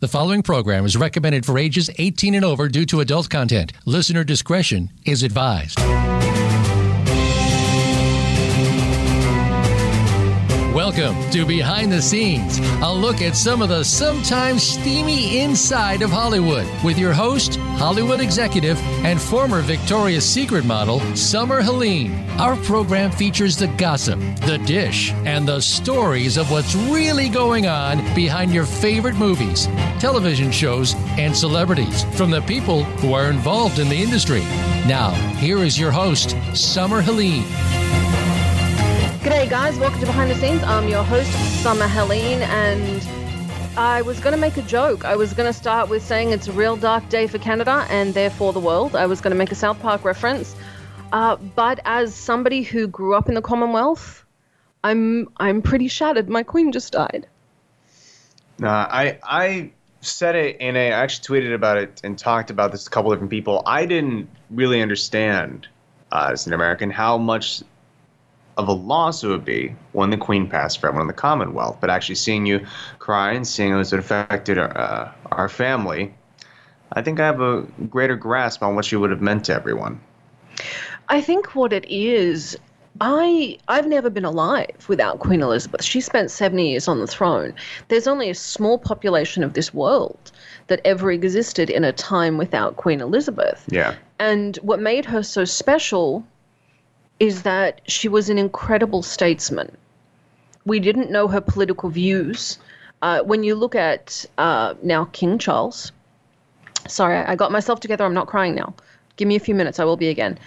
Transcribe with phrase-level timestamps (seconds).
[0.00, 3.74] The following program is recommended for ages 18 and over due to adult content.
[3.84, 5.78] Listener discretion is advised.
[10.74, 16.08] Welcome to Behind the Scenes, a look at some of the sometimes steamy inside of
[16.08, 22.12] Hollywood with your host, Hollywood executive, and former Victoria's Secret model, Summer Helene.
[22.38, 27.96] Our program features the gossip, the dish, and the stories of what's really going on
[28.14, 29.64] behind your favorite movies,
[29.98, 34.42] television shows, and celebrities from the people who are involved in the industry.
[34.86, 37.44] Now, here is your host, Summer Helene.
[39.22, 39.78] G'day, guys.
[39.78, 40.62] Welcome to Behind the Scenes.
[40.64, 43.19] I'm your host, Summer Helene, and
[43.76, 45.04] I was going to make a joke.
[45.04, 48.12] I was going to start with saying it's a real dark day for Canada and
[48.14, 48.96] therefore the world.
[48.96, 50.56] I was going to make a South Park reference.
[51.12, 54.24] Uh, but as somebody who grew up in the Commonwealth,
[54.82, 56.28] I'm I'm pretty shattered.
[56.28, 57.26] My queen just died.
[58.58, 62.84] Nah, I I said it and I actually tweeted about it and talked about this
[62.84, 63.62] to a couple different people.
[63.66, 65.68] I didn't really understand
[66.10, 67.62] uh, as an American how much
[68.60, 71.78] of a loss it would be when the Queen passed for everyone in the Commonwealth.
[71.80, 72.66] But actually seeing you
[72.98, 76.14] cry and seeing how it affected our, uh, our family,
[76.92, 80.00] I think I have a greater grasp on what she would have meant to everyone.
[81.08, 82.58] I think what it is,
[83.00, 85.82] I I've never been alive without Queen Elizabeth.
[85.82, 87.54] She spent 70 years on the throne.
[87.88, 90.32] There's only a small population of this world
[90.66, 93.64] that ever existed in a time without Queen Elizabeth.
[93.68, 93.94] Yeah.
[94.18, 96.24] And what made her so special
[97.20, 99.76] is that she was an incredible statesman.
[100.64, 102.58] We didn't know her political views.
[103.02, 105.92] Uh, when you look at uh, now King Charles,
[106.88, 108.04] sorry, I got myself together.
[108.04, 108.74] I'm not crying now.
[109.16, 109.78] Give me a few minutes.
[109.78, 110.38] I will be again.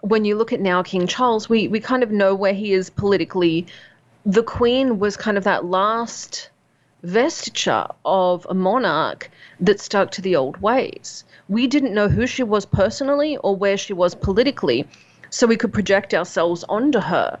[0.00, 2.88] When you look at now King Charles, we, we kind of know where he is
[2.88, 3.66] politically.
[4.24, 6.50] The Queen was kind of that last
[7.02, 11.24] vesture of a monarch that stuck to the old ways.
[11.48, 14.86] We didn't know who she was personally or where she was politically
[15.36, 17.38] so we could project ourselves onto her.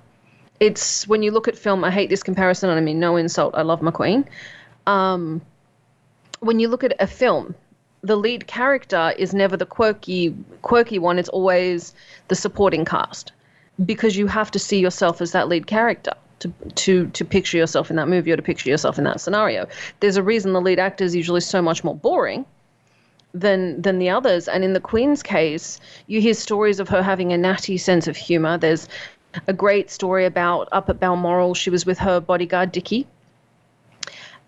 [0.60, 3.54] It's when you look at film, I hate this comparison, and I mean no insult,
[3.54, 4.26] I love my Queen.
[4.86, 5.40] Um,
[6.40, 7.54] when you look at a film,
[8.02, 11.94] the lead character is never the quirky quirky one, it's always
[12.28, 13.32] the supporting cast.
[13.82, 17.88] Because you have to see yourself as that lead character to to to picture yourself
[17.88, 19.66] in that movie or to picture yourself in that scenario.
[20.00, 22.44] There's a reason the lead actor is usually so much more boring
[23.40, 24.48] than than the others.
[24.48, 28.16] And in the Queen's case, you hear stories of her having a natty sense of
[28.16, 28.58] humor.
[28.58, 28.88] There's
[29.46, 31.54] a great story about up at Balmoral.
[31.54, 33.06] She was with her bodyguard Dickie,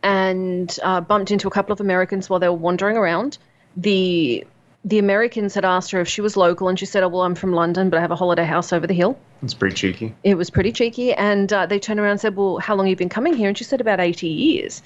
[0.03, 3.39] and uh, bumped into a couple of Americans while they were wandering around.
[3.77, 4.47] The
[4.85, 7.35] the Americans had asked her if she was local, and she said, "Oh well, I'm
[7.35, 10.15] from London, but I have a holiday house over the hill." It's pretty cheeky.
[10.25, 12.91] It was pretty cheeky, and uh, they turned around and said, "Well, how long have
[12.91, 14.83] you been coming here?" And she said, "About 80 years."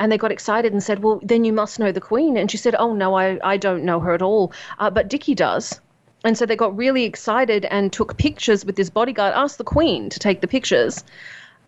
[0.00, 2.56] And they got excited and said, "Well, then you must know the Queen." And she
[2.56, 5.80] said, "Oh no, I I don't know her at all, uh, but Dickie does."
[6.24, 9.34] And so they got really excited and took pictures with this bodyguard.
[9.34, 11.04] Asked the Queen to take the pictures,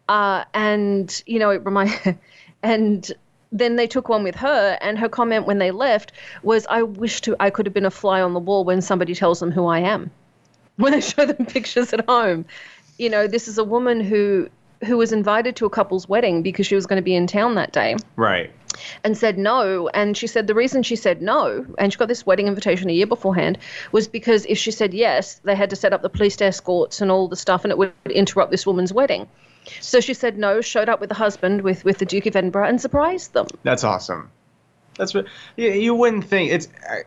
[0.09, 2.19] uh, and you know it reminded,
[2.62, 3.12] and
[3.53, 6.10] then they took one with her and her comment when they left
[6.42, 9.15] was i wish to i could have been a fly on the wall when somebody
[9.15, 10.10] tells them who i am
[10.76, 12.47] when they show them pictures at home
[12.97, 14.48] you know this is a woman who
[14.84, 17.54] who was invited to a couple's wedding because she was going to be in town
[17.54, 17.97] that day.
[18.16, 18.50] Right.
[19.04, 19.88] And said no.
[19.88, 22.92] And she said the reason she said no, and she got this wedding invitation a
[22.92, 23.59] year beforehand,
[23.92, 27.10] was because if she said yes, they had to set up the police escorts and
[27.10, 29.28] all the stuff, and it would interrupt this woman's wedding.
[29.81, 32.69] So she said no, showed up with the husband, with, with the Duke of Edinburgh,
[32.69, 33.47] and surprised them.
[33.62, 34.31] That's awesome.
[34.97, 35.26] That's what
[35.56, 36.50] you, you wouldn't think.
[36.50, 36.69] It's.
[36.88, 37.03] I,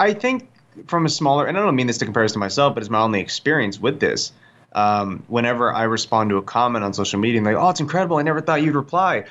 [0.00, 0.48] I think
[0.86, 3.00] from a smaller, and I don't mean this to compare to myself, but it's my
[3.00, 4.32] only experience with this
[4.72, 8.18] um, whenever I respond to a comment on social media and they, oh, it's incredible.
[8.18, 9.24] I never thought you'd reply.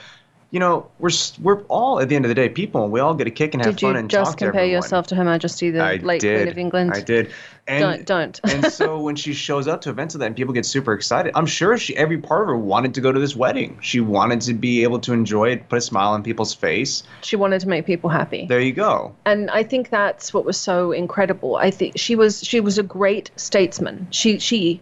[0.50, 1.10] You know, we're
[1.42, 3.54] we're all at the end of the day people, and we all get a kick
[3.54, 5.72] and have did fun and talk to Did you just compare yourself to Her Majesty,
[5.72, 6.38] the I late did.
[6.38, 6.92] Queen of England?
[6.94, 7.34] I did.
[7.68, 8.40] And, don't don't.
[8.50, 11.34] and so when she shows up to events like that and people get super excited,
[11.36, 13.78] I'm sure she every part of her wanted to go to this wedding.
[13.82, 17.04] She wanted to be able to enjoy it, put a smile on people's face.
[17.22, 18.46] she wanted to make people happy.
[18.48, 19.18] There you go.
[19.26, 21.58] and I think that's what was so incredible.
[21.58, 24.08] I think she was she was a great statesman.
[24.12, 24.80] She she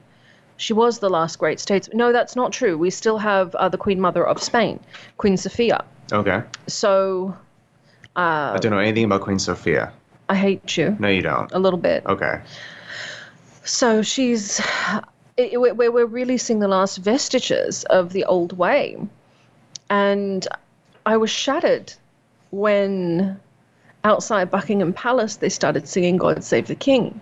[0.58, 1.98] she was the last great statesman.
[1.98, 2.78] No, that's not true.
[2.78, 4.80] We still have uh, the Queen Mother of Spain,
[5.18, 5.84] Queen Sophia.
[6.12, 6.44] Okay.
[6.68, 7.36] So
[8.16, 9.92] I don't know anything about Queen Sophia.
[10.30, 11.52] I hate you No, you don't.
[11.52, 12.06] a little bit.
[12.06, 12.42] Okay.
[13.64, 14.62] So she's
[15.38, 18.98] it, we're, we're really seeing the last vestiges of the old way,
[19.90, 20.48] and
[21.06, 21.94] I was shattered
[22.52, 23.40] when
[24.04, 27.20] outside Buckingham Palace they started singing "God Save the King."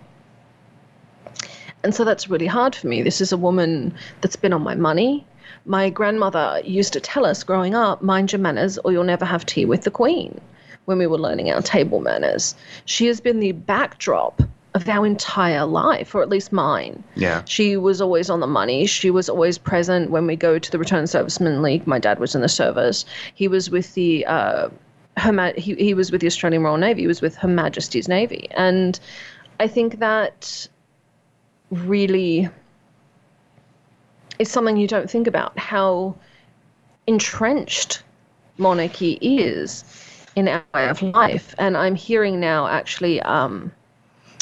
[1.84, 3.02] And so that's really hard for me.
[3.02, 5.24] This is a woman that's been on my money.
[5.66, 9.46] My grandmother used to tell us growing up, mind your manners or you'll never have
[9.46, 10.40] tea with the Queen.
[10.86, 12.54] when we were learning our table manners.
[12.84, 14.42] She has been the backdrop
[14.74, 17.02] of our entire life, or at least mine.
[17.14, 17.42] Yeah.
[17.46, 18.86] She was always on the money.
[18.86, 21.86] She was always present when we go to the Return Servicemen League.
[21.86, 23.04] My dad was in the service.
[23.34, 24.68] He was with the uh,
[25.16, 27.02] her Ma- he, he was with the Australian Royal Navy.
[27.02, 28.98] He was with Her Majesty's Navy, and
[29.60, 30.66] I think that
[31.70, 32.48] really
[34.38, 36.16] is something you don't think about how
[37.06, 38.02] entrenched
[38.58, 39.84] monarchy is
[40.36, 41.54] in our way of life.
[41.58, 43.72] And I'm hearing now actually um,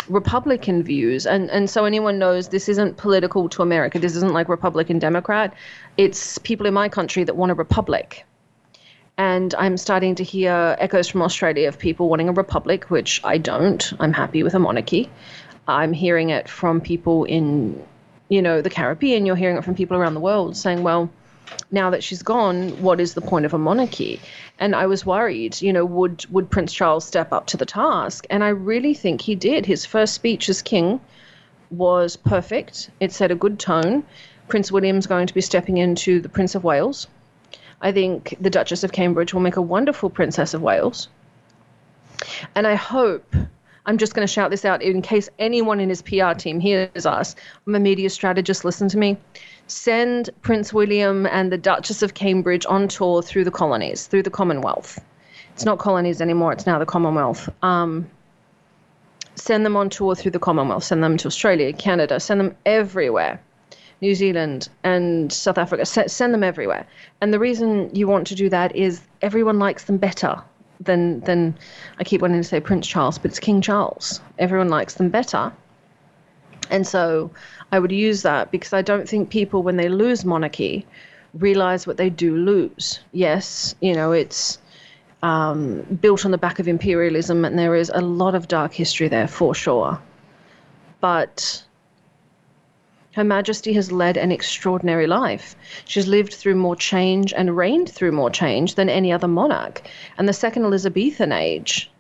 [0.08, 1.26] Republican views.
[1.26, 3.98] And, and so anyone knows this isn't political to America.
[3.98, 5.54] This isn't like Republican Democrat.
[5.96, 8.24] It's people in my country that want a republic.
[9.18, 13.36] And I'm starting to hear echoes from Australia of people wanting a republic, which I
[13.36, 13.92] don't.
[14.00, 15.10] I'm happy with a monarchy.
[15.68, 17.82] I'm hearing it from people in,
[18.28, 19.26] you know, the Caribbean.
[19.26, 21.10] You're hearing it from people around the world saying, well,
[21.70, 24.20] now that she's gone, what is the point of a monarchy?
[24.58, 28.26] And I was worried, you know, would would Prince Charles step up to the task?
[28.30, 29.66] And I really think he did.
[29.66, 31.00] His first speech as king
[31.70, 32.90] was perfect.
[33.00, 34.04] It set a good tone.
[34.48, 37.06] Prince William's going to be stepping into the Prince of Wales.
[37.80, 41.08] I think the Duchess of Cambridge will make a wonderful Princess of Wales.
[42.54, 43.34] And I hope
[43.86, 47.04] I'm just going to shout this out in case anyone in his PR team hears
[47.04, 47.34] us.
[47.66, 49.16] I'm a media strategist, listen to me
[49.72, 54.30] send Prince William and the Duchess of Cambridge on tour through the colonies, through the
[54.30, 55.02] Commonwealth.
[55.54, 57.48] It's not colonies anymore, it's now the Commonwealth.
[57.62, 58.08] Um,
[59.34, 63.40] send them on tour through the Commonwealth, send them to Australia, Canada, send them everywhere.
[64.00, 66.86] New Zealand and South Africa, send them everywhere.
[67.20, 70.42] And the reason you want to do that is everyone likes them better
[70.84, 71.56] than than
[71.98, 74.20] I keep wanting to say Prince Charles, but it's King Charles.
[74.38, 75.52] Everyone likes them better.
[76.70, 77.30] And so
[77.70, 80.86] I would use that because I don't think people, when they lose monarchy,
[81.34, 83.00] realize what they do lose.
[83.12, 84.58] Yes, you know, it's
[85.22, 89.08] um, built on the back of imperialism, and there is a lot of dark history
[89.08, 90.00] there for sure.
[91.00, 91.62] But
[93.12, 95.54] Her Majesty has led an extraordinary life.
[95.84, 99.82] She's lived through more change and reigned through more change than any other monarch.
[100.16, 101.90] And the second Elizabethan age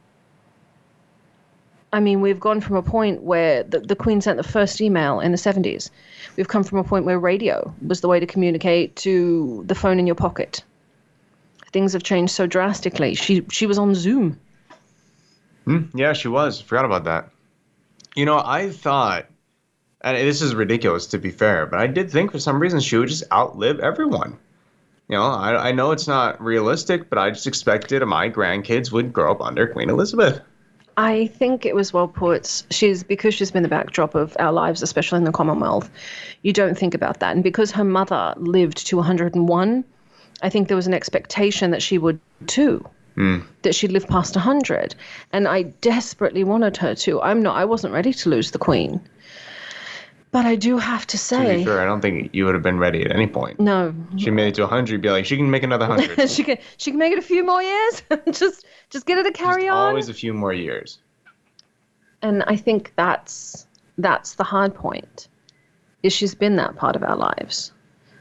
[1.92, 5.20] I mean, we've gone from a point where the, the Queen sent the first email
[5.20, 5.90] in the 70s.
[6.36, 9.98] We've come from a point where radio was the way to communicate to the phone
[9.98, 10.64] in your pocket.
[11.70, 13.14] Things have changed so drastically.
[13.14, 14.38] She she was on Zoom.
[15.66, 16.60] Mm, yeah, she was.
[16.60, 17.30] Forgot about that.
[18.14, 19.26] You know, I thought,
[20.02, 22.96] and this is ridiculous to be fair, but I did think for some reason she
[22.96, 24.38] would just outlive everyone.
[25.08, 29.12] You know, I, I know it's not realistic, but I just expected my grandkids would
[29.12, 30.40] grow up under Queen Elizabeth.
[30.96, 32.64] I think it was well put.
[32.70, 35.90] She's because she's been the backdrop of our lives, especially in the Commonwealth.
[36.42, 39.84] You don't think about that, and because her mother lived to 101,
[40.42, 42.86] I think there was an expectation that she would too.
[43.16, 43.44] Mm.
[43.62, 44.94] That she'd live past 100,
[45.32, 47.20] and I desperately wanted her to.
[47.20, 47.56] I'm not.
[47.56, 49.00] I wasn't ready to lose the Queen.
[50.32, 52.62] But I do have to say, to be fair, I don't think you would have
[52.62, 53.60] been ready at any point.
[53.60, 55.02] No, she made it to hundred.
[55.02, 56.30] Be like, she can make another hundred.
[56.30, 56.56] she can.
[56.78, 58.02] She can make it a few more years.
[58.32, 59.88] just, just get her to carry just on.
[59.88, 60.98] Always a few more years.
[62.22, 63.66] And I think that's
[63.98, 65.28] that's the hard point.
[66.02, 67.72] Is she's been that part of our lives.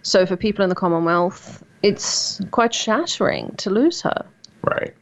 [0.02, 4.25] So for people in the Commonwealth, it's quite shattering to lose her.
[4.64, 4.94] Right.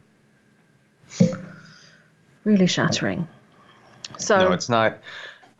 [2.44, 3.26] Really shattering.
[4.16, 4.98] So no, it's not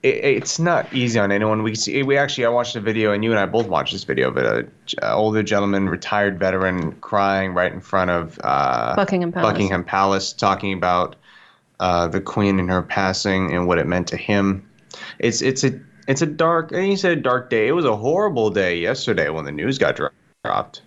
[0.03, 1.63] it, it's not easy on anyone.
[1.63, 4.05] We see we actually I watched a video and you and I both watched this
[4.05, 4.69] video, but a,
[5.03, 9.53] a older gentleman, retired veteran, crying right in front of uh, Buckingham Palace.
[9.53, 11.17] Buckingham Palace, talking about
[11.81, 14.69] uh, the Queen and her passing and what it meant to him.
[15.19, 15.79] It's it's a
[16.09, 16.73] it's a dark.
[16.73, 17.69] And he said a dark day.
[17.69, 20.01] It was a horrible day yesterday when the news got
[20.45, 20.83] dropped.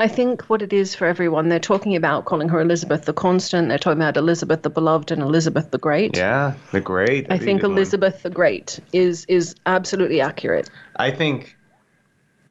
[0.00, 3.68] I think what it is for everyone, they're talking about calling her Elizabeth the Constant.
[3.68, 6.16] They're talking about Elizabeth the Beloved and Elizabeth the Great.
[6.16, 7.26] Yeah, the Great.
[7.30, 8.22] I think Elizabeth one.
[8.22, 10.70] the Great is is absolutely accurate.
[10.96, 11.54] I think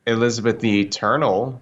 [0.05, 1.59] Elizabeth the Eternal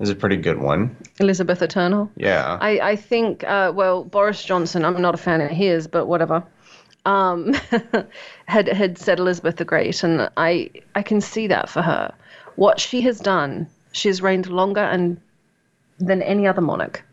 [0.00, 0.96] is a pretty good one.
[1.20, 2.10] Elizabeth Eternal.
[2.16, 2.58] Yeah.
[2.60, 4.84] I I think uh, well Boris Johnson.
[4.84, 6.42] I'm not a fan of his, but whatever.
[7.06, 7.54] Um,
[8.46, 12.12] had had said Elizabeth the Great, and I I can see that for her.
[12.56, 15.20] What she has done She's reigned longer and
[15.98, 17.04] than any other monarch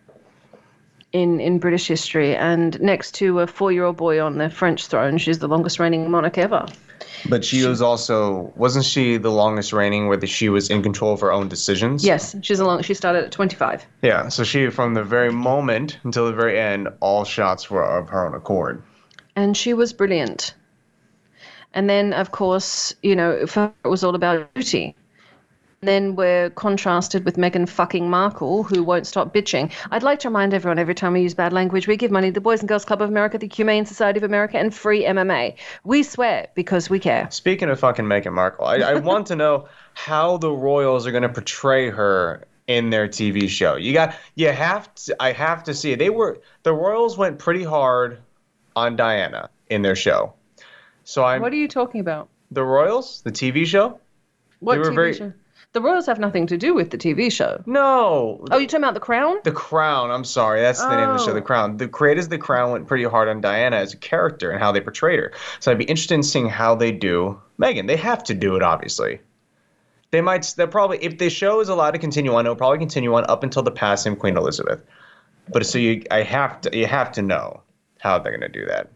[1.13, 2.35] in, in British history.
[2.35, 5.79] And next to a four year old boy on the French throne, she's the longest
[5.79, 6.65] reigning monarch ever.
[7.29, 10.83] But she, she was also wasn't she the longest reigning where the, she was in
[10.83, 12.03] control of her own decisions?
[12.03, 12.81] Yes, she's a long.
[12.83, 13.85] She started at 25.
[14.01, 18.09] Yeah, so she from the very moment until the very end, all shots were of
[18.09, 18.83] her own accord.
[19.35, 20.53] And she was brilliant.
[21.73, 24.95] And then, of course, you know, it was all about duty
[25.81, 29.71] then we're contrasted with Meghan fucking Markle, who won't stop bitching.
[29.91, 32.33] I'd like to remind everyone every time we use bad language, we give money to
[32.33, 35.55] the Boys and Girls Club of America, the Humane Society of America, and Free MMA.
[35.83, 37.27] We swear because we care.
[37.29, 41.23] Speaking of fucking Meghan Markle, I, I want to know how the Royals are going
[41.23, 43.75] to portray her in their TV show.
[43.75, 45.99] You got, you have to, I have to see it.
[45.99, 48.19] They were, the Royals went pretty hard
[48.75, 50.33] on Diana in their show.
[51.03, 51.41] So I'm.
[51.41, 52.29] What are you talking about?
[52.51, 53.99] The Royals, the TV show.
[54.59, 55.33] What They were TV very- show?
[55.73, 57.61] The Royals have nothing to do with the TV show.
[57.65, 59.37] No, Oh, you're talking about The Crown?
[59.43, 60.09] The Crown.
[60.09, 61.31] I'm sorry, that's the name of the show.
[61.31, 61.35] Oh.
[61.35, 61.77] The Crown.
[61.77, 64.71] The creators of The Crown went pretty hard on Diana as a character and how
[64.71, 65.33] they portrayed her.
[65.59, 67.85] So I'd be interested in seeing how they do Meghan.
[67.87, 69.19] They have to do it, obviously.
[70.11, 70.53] They might.
[70.55, 73.43] They'll probably if the show is allowed to continue on, it'll probably continue on up
[73.43, 74.79] until the passing of Queen Elizabeth.
[75.49, 77.61] But so you, I have to, you have to know
[77.99, 78.89] how they're going to do that.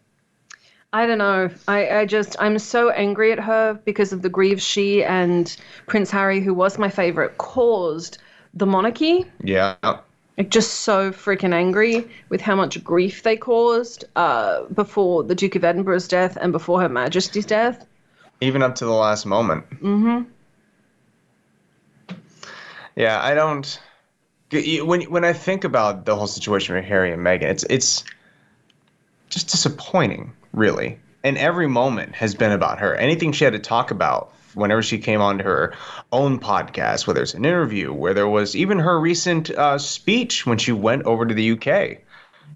[0.93, 1.49] I don't know.
[1.67, 5.55] I, I just, I'm so angry at her because of the grief she and
[5.87, 8.17] Prince Harry, who was my favorite, caused
[8.53, 9.25] the monarchy.
[9.43, 9.75] Yeah.
[10.37, 15.55] Like, just so freaking angry with how much grief they caused uh, before the Duke
[15.55, 17.85] of Edinburgh's death and before Her Majesty's death.
[18.41, 19.69] Even up to the last moment.
[19.81, 20.23] Mm-hmm.
[22.95, 23.79] Yeah, I don't.
[24.51, 28.03] When when I think about the whole situation with Harry and Meghan, it's it's
[29.29, 30.99] just disappointing, really.
[31.23, 32.95] And every moment has been about her.
[32.95, 35.73] Anything she had to talk about whenever she came onto her
[36.11, 40.57] own podcast, whether it's an interview, where there was even her recent uh, speech when
[40.57, 41.99] she went over to the UK,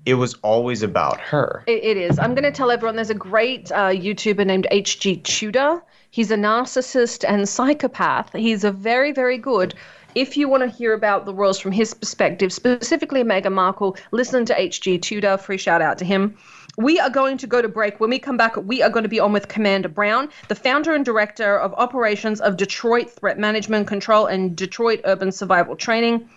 [0.06, 1.64] it was always about her.
[1.68, 2.20] It, it is.
[2.20, 5.82] I'm going to tell everyone there's a great uh, YouTuber named HG Tudor.
[6.12, 8.32] He's a narcissist and psychopath.
[8.34, 9.74] He's a very, very good.
[10.14, 14.46] If you want to hear about the royals from his perspective, specifically Meghan Markle, listen
[14.46, 15.38] to HG Tudor.
[15.38, 16.38] Free shout out to him.
[16.78, 18.02] We are going to go to break.
[18.02, 20.94] When we come back, we are going to be on with Commander Brown, the founder
[20.94, 26.30] and director of operations of Detroit Threat Management Control and Detroit Urban Survival Training.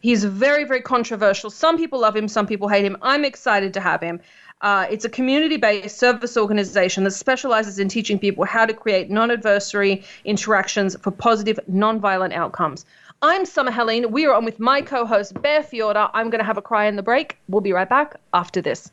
[0.00, 1.50] He's very, very controversial.
[1.50, 2.98] Some people love him, some people hate him.
[3.02, 4.20] I'm excited to have him.
[4.60, 9.10] Uh, it's a community based service organization that specializes in teaching people how to create
[9.10, 12.84] non adversary interactions for positive, non violent outcomes.
[13.22, 14.12] I'm Summer Helene.
[14.12, 16.10] We are on with my co host, Bear Fiorda.
[16.14, 17.38] I'm going to have a cry in the break.
[17.48, 18.92] We'll be right back after this.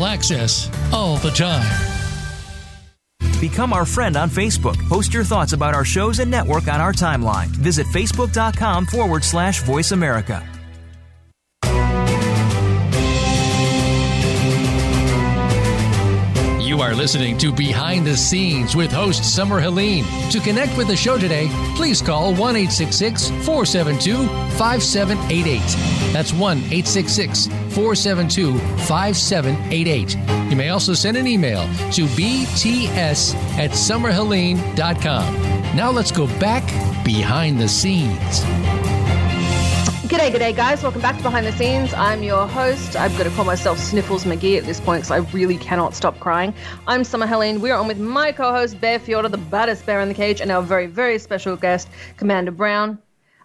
[0.05, 1.91] access, all the time.
[3.41, 4.77] Become our friend on Facebook.
[4.87, 7.47] Post your thoughts about our shows and network on our timeline.
[7.47, 10.47] Visit facebook.com forward slash voice America.
[16.71, 20.05] You are listening to Behind the Scenes with host Summer Helene.
[20.29, 24.27] To connect with the show today, please call 1 472
[24.57, 25.59] 5788.
[26.13, 26.59] That's 1
[27.71, 30.49] 472 5788.
[30.49, 31.61] You may also send an email
[31.93, 35.33] to bts at summerhelene.com.
[35.75, 36.65] Now let's go back
[37.05, 38.41] behind the scenes.
[40.11, 40.83] G'day, g'day, guys.
[40.83, 41.93] Welcome back to Behind the Scenes.
[41.93, 42.97] I'm your host.
[42.97, 46.19] I'm going to call myself Sniffles McGee at this point because I really cannot stop
[46.19, 46.53] crying.
[46.85, 47.61] I'm Summer Helene.
[47.61, 50.51] We're on with my co host, Bear Fiorda, the baddest bear in the cage, and
[50.51, 51.87] our very, very special guest,
[52.17, 52.99] Commander Brown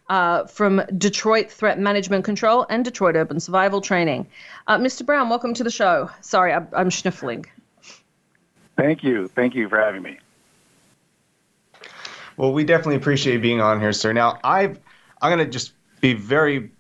[0.09, 4.27] uh, from Detroit Threat Management Control and Detroit Urban Survival Training.
[4.67, 5.05] Uh, Mr.
[5.05, 6.11] Brown, welcome to the show.
[6.21, 7.47] Sorry, I'm, I'm sniffling.
[8.77, 9.29] Thank you.
[9.29, 10.19] Thank you for having me.
[12.37, 14.13] Well, we definitely appreciate being on here, sir.
[14.13, 14.79] Now, I've
[15.23, 15.73] I'm gonna just
[16.03, 16.71] be very,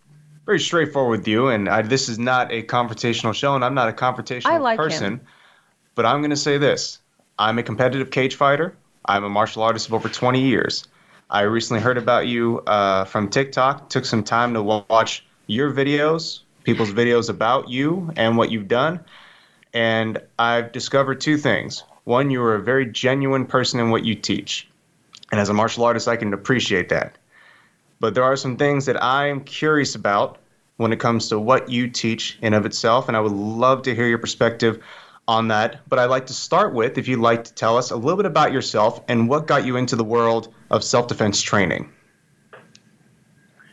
[0.44, 3.88] very straightforward with you, and I, this is not a confrontational show, and I'm not
[3.88, 5.14] a confrontational I like person.
[5.14, 5.20] him.
[5.94, 6.98] But I'm gonna say this:
[7.38, 8.76] I'm a competitive cage fighter.
[9.06, 10.86] I'm a martial artist of over 20 years.
[11.28, 16.40] I recently heard about you uh, from TikTok, took some time to watch your videos,
[16.62, 19.00] people's videos about you and what you've done.
[19.74, 21.82] And I've discovered two things.
[22.04, 24.68] One, you are a very genuine person in what you teach.
[25.32, 27.18] And as a martial artist, I can appreciate that.
[27.98, 30.38] But there are some things that I am curious about
[30.76, 33.08] when it comes to what you teach in of itself.
[33.08, 34.80] And I would love to hear your perspective
[35.26, 35.80] on that.
[35.88, 38.26] But I'd like to start with if you'd like to tell us a little bit
[38.26, 41.92] about yourself and what got you into the world of self defense training.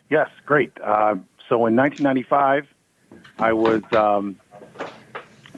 [0.10, 0.72] Yes, great.
[0.82, 1.16] Uh,
[1.50, 2.68] so in 1995,
[3.40, 4.40] I was um,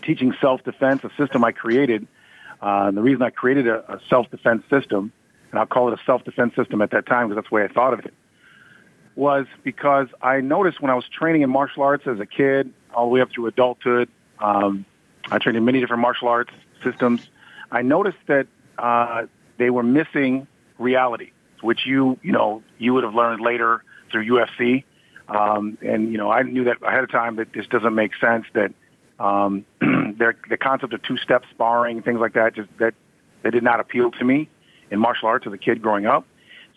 [0.01, 2.08] teaching self defense, a system I created.
[2.62, 5.12] Uh, and the reason I created a, a self defense system,
[5.51, 7.63] and I'll call it a self defense system at that time because that's the way
[7.63, 8.13] I thought of it,
[9.15, 13.06] was because I noticed when I was training in martial arts as a kid, all
[13.08, 14.86] the way up through adulthood, um,
[15.32, 17.30] I trained in many different martial arts systems.
[17.72, 19.25] I noticed that uh,
[19.58, 24.84] they were missing reality, which you you know you would have learned later through UFC.
[25.27, 28.46] Um, and you know, I knew that ahead of time that this doesn't make sense.
[28.53, 28.74] That
[29.20, 32.94] um, the concept of two-step sparring, things like that, just that
[33.44, 34.50] that did not appeal to me
[34.91, 36.25] in martial arts as a kid growing up.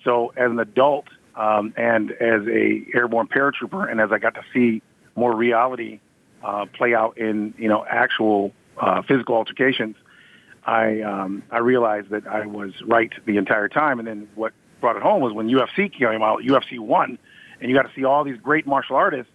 [0.04, 4.44] So as an adult um, and as a airborne paratrooper, and as I got to
[4.52, 4.82] see
[5.16, 6.00] more reality
[6.42, 9.96] uh, play out in you know actual uh, physical altercations,
[10.68, 13.98] I um, I realized that I was right the entire time.
[13.98, 17.18] And then what brought it home was when UFC came out, UFC one,
[17.58, 19.32] and you got to see all these great martial artists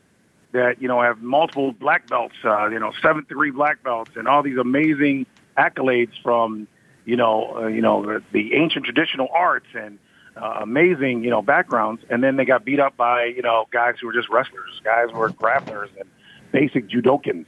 [0.51, 4.27] that you know have multiple black belts, uh, you know seventh degree black belts, and
[4.27, 5.25] all these amazing
[5.57, 6.67] accolades from
[7.03, 9.97] you know uh, you know the, the ancient traditional arts and
[10.37, 13.95] uh, amazing you know backgrounds, and then they got beat up by you know guys
[13.99, 16.07] who were just wrestlers, guys who were grapplers and
[16.51, 17.47] basic judokins,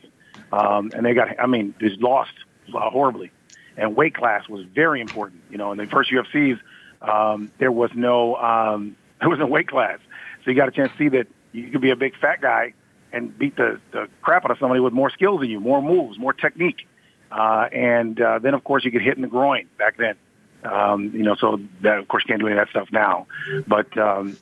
[0.51, 2.33] um, and they got I mean just lost
[2.73, 3.29] uh, horribly.
[3.77, 5.41] And weight class was very important.
[5.49, 6.59] You know, in the first UFCs,
[7.01, 9.99] um, there was no um, there was no weight class.
[10.43, 12.73] So you got a chance to see that you could be a big fat guy
[13.11, 16.19] and beat the, the crap out of somebody with more skills than you, more moves,
[16.19, 16.87] more technique.
[17.31, 20.15] Uh, and uh, then, of course, you get hit in the groin back then.
[20.63, 23.27] Um, you know, so that, of course, you can't do any of that stuff now.
[23.67, 24.37] But um,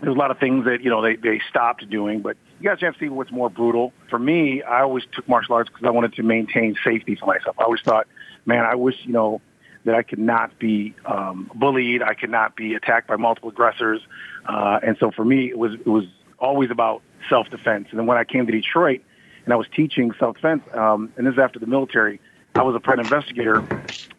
[0.00, 2.20] there's a lot of things that, you know, they, they stopped doing.
[2.20, 3.92] But you a chance to see what's more brutal.
[4.08, 7.56] For me, I always took martial arts because I wanted to maintain safety for myself.
[7.58, 8.06] I always thought,
[8.46, 9.40] man, I wish, you know,
[9.84, 12.02] that I could not be um, bullied.
[12.02, 14.00] I could not be attacked by multiple aggressors.
[14.46, 16.04] Uh, and so for me, it was it was
[16.38, 17.88] always about self-defense.
[17.90, 19.02] And then when I came to Detroit
[19.44, 22.20] and I was teaching self-defense, um, and this is after the military,
[22.54, 23.64] I was a private investigator,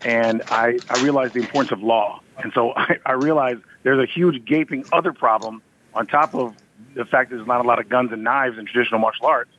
[0.01, 2.21] and I, I realized the importance of law.
[2.37, 5.61] And so I, I realized there's a huge gaping other problem
[5.93, 6.55] on top of
[6.95, 9.51] the fact that there's not a lot of guns and knives in traditional martial arts,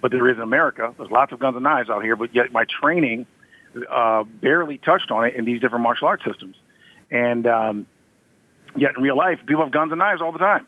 [0.00, 0.92] but there is in America.
[0.96, 3.26] There's lots of guns and knives out here, but yet my training
[3.90, 6.56] uh, barely touched on it in these different martial arts systems.
[7.10, 7.86] And um,
[8.76, 10.66] yet in real life, people have guns and knives all the time.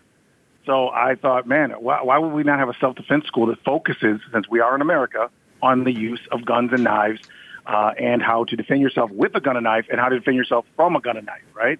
[0.66, 4.20] So I thought, man, why, why would we not have a self-defense school that focuses,
[4.32, 5.30] since we are in America,
[5.62, 7.20] on the use of guns and knives
[7.66, 10.36] uh, and how to defend yourself with a gun and knife and how to defend
[10.36, 11.78] yourself from a gun and knife, right?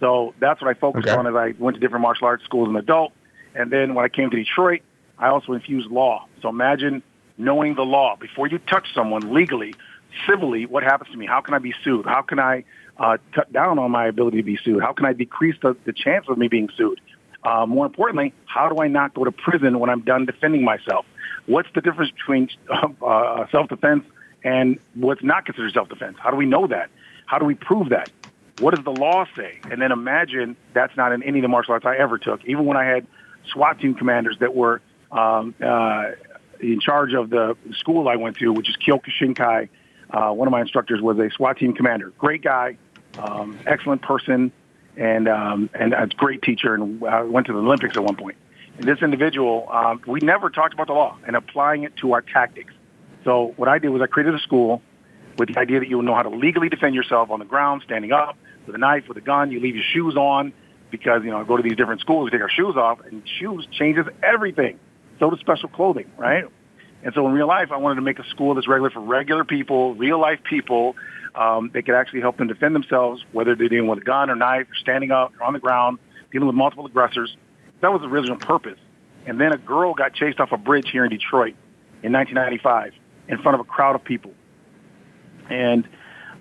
[0.00, 1.16] So that's what I focused okay.
[1.16, 3.12] on as I went to different martial arts schools as an adult.
[3.54, 4.82] And then when I came to Detroit,
[5.18, 6.26] I also infused law.
[6.42, 7.02] So imagine
[7.36, 9.74] knowing the law before you touch someone legally,
[10.26, 11.26] civilly, what happens to me?
[11.26, 12.06] How can I be sued?
[12.06, 12.64] How can I
[12.98, 14.82] uh, cut down on my ability to be sued?
[14.82, 17.00] How can I decrease the, the chance of me being sued?
[17.44, 21.06] Uh, more importantly, how do I not go to prison when I'm done defending myself?
[21.46, 24.04] What's the difference between uh, self-defense
[24.44, 26.16] and what's not considered self-defense?
[26.20, 26.90] How do we know that?
[27.26, 28.10] How do we prove that?
[28.58, 29.60] What does the law say?
[29.70, 32.44] And then imagine that's not in any of the martial arts I ever took.
[32.44, 33.06] Even when I had
[33.52, 34.80] SWAT team commanders that were
[35.12, 36.10] um, uh,
[36.60, 39.68] in charge of the school I went to, which is Kyokushinkai.
[40.10, 42.12] Uh, one of my instructors was a SWAT team commander.
[42.18, 42.78] Great guy,
[43.18, 44.52] um, excellent person,
[44.96, 48.36] and um, and a great teacher, and I went to the Olympics at one point.
[48.78, 52.22] And this individual, um, we never talked about the law and applying it to our
[52.22, 52.72] tactics.
[53.24, 54.82] So what I did was I created a school
[55.36, 57.82] with the idea that you will know how to legally defend yourself on the ground,
[57.84, 59.50] standing up with a knife, with a gun.
[59.50, 60.52] You leave your shoes on
[60.90, 63.22] because you know I go to these different schools, we take our shoes off, and
[63.38, 64.78] shoes changes everything.
[65.18, 66.44] So does special clothing, right?
[67.02, 69.44] And so in real life, I wanted to make a school that's regular for regular
[69.44, 70.96] people, real life people
[71.34, 74.34] um, that could actually help them defend themselves, whether they're dealing with a gun or
[74.34, 75.98] knife, or standing up, or on the ground,
[76.32, 77.36] dealing with multiple aggressors.
[77.80, 78.78] That was the original purpose.
[79.26, 81.54] And then a girl got chased off a bridge here in Detroit
[82.02, 82.92] in 1995
[83.28, 84.32] in front of a crowd of people.
[85.48, 85.86] And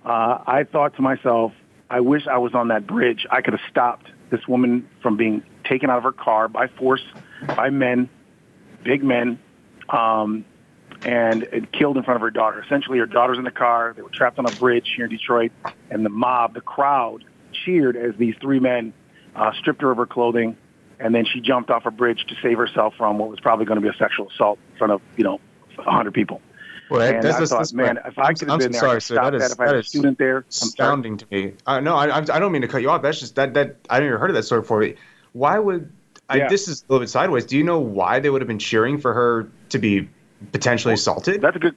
[0.05, 1.51] uh, I thought to myself,
[1.89, 3.25] I wish I was on that bridge.
[3.29, 7.03] I could have stopped this woman from being taken out of her car by force
[7.45, 8.09] by men,
[8.83, 9.39] big men,
[9.89, 10.45] um,
[11.03, 12.61] and it killed in front of her daughter.
[12.63, 13.93] Essentially, her daughter's in the car.
[13.95, 15.51] They were trapped on a bridge here in Detroit,
[15.89, 17.23] and the mob, the crowd,
[17.65, 18.93] cheered as these three men
[19.35, 20.57] uh, stripped her of her clothing,
[20.99, 23.79] and then she jumped off a bridge to save herself from what was probably going
[23.79, 25.39] to be a sexual assault in front of you know
[25.77, 26.41] a hundred people.
[26.89, 28.79] Well, and that's, I that's, thought, that's man, if I could have I'm been there,
[28.79, 29.15] sorry, I sir.
[29.15, 29.35] That that.
[29.35, 31.53] is If I had that a student there, astounding to me.
[31.65, 33.01] Uh, no, I, I I don't mean to cut you off.
[33.01, 34.87] That's just that that I never heard of that story before.
[35.33, 35.91] Why would
[36.29, 36.47] I, Yeah.
[36.47, 37.45] this is a little bit sideways?
[37.45, 40.09] Do you know why they would have been cheering for her to be
[40.51, 41.41] potentially assaulted?
[41.41, 41.75] That's a good.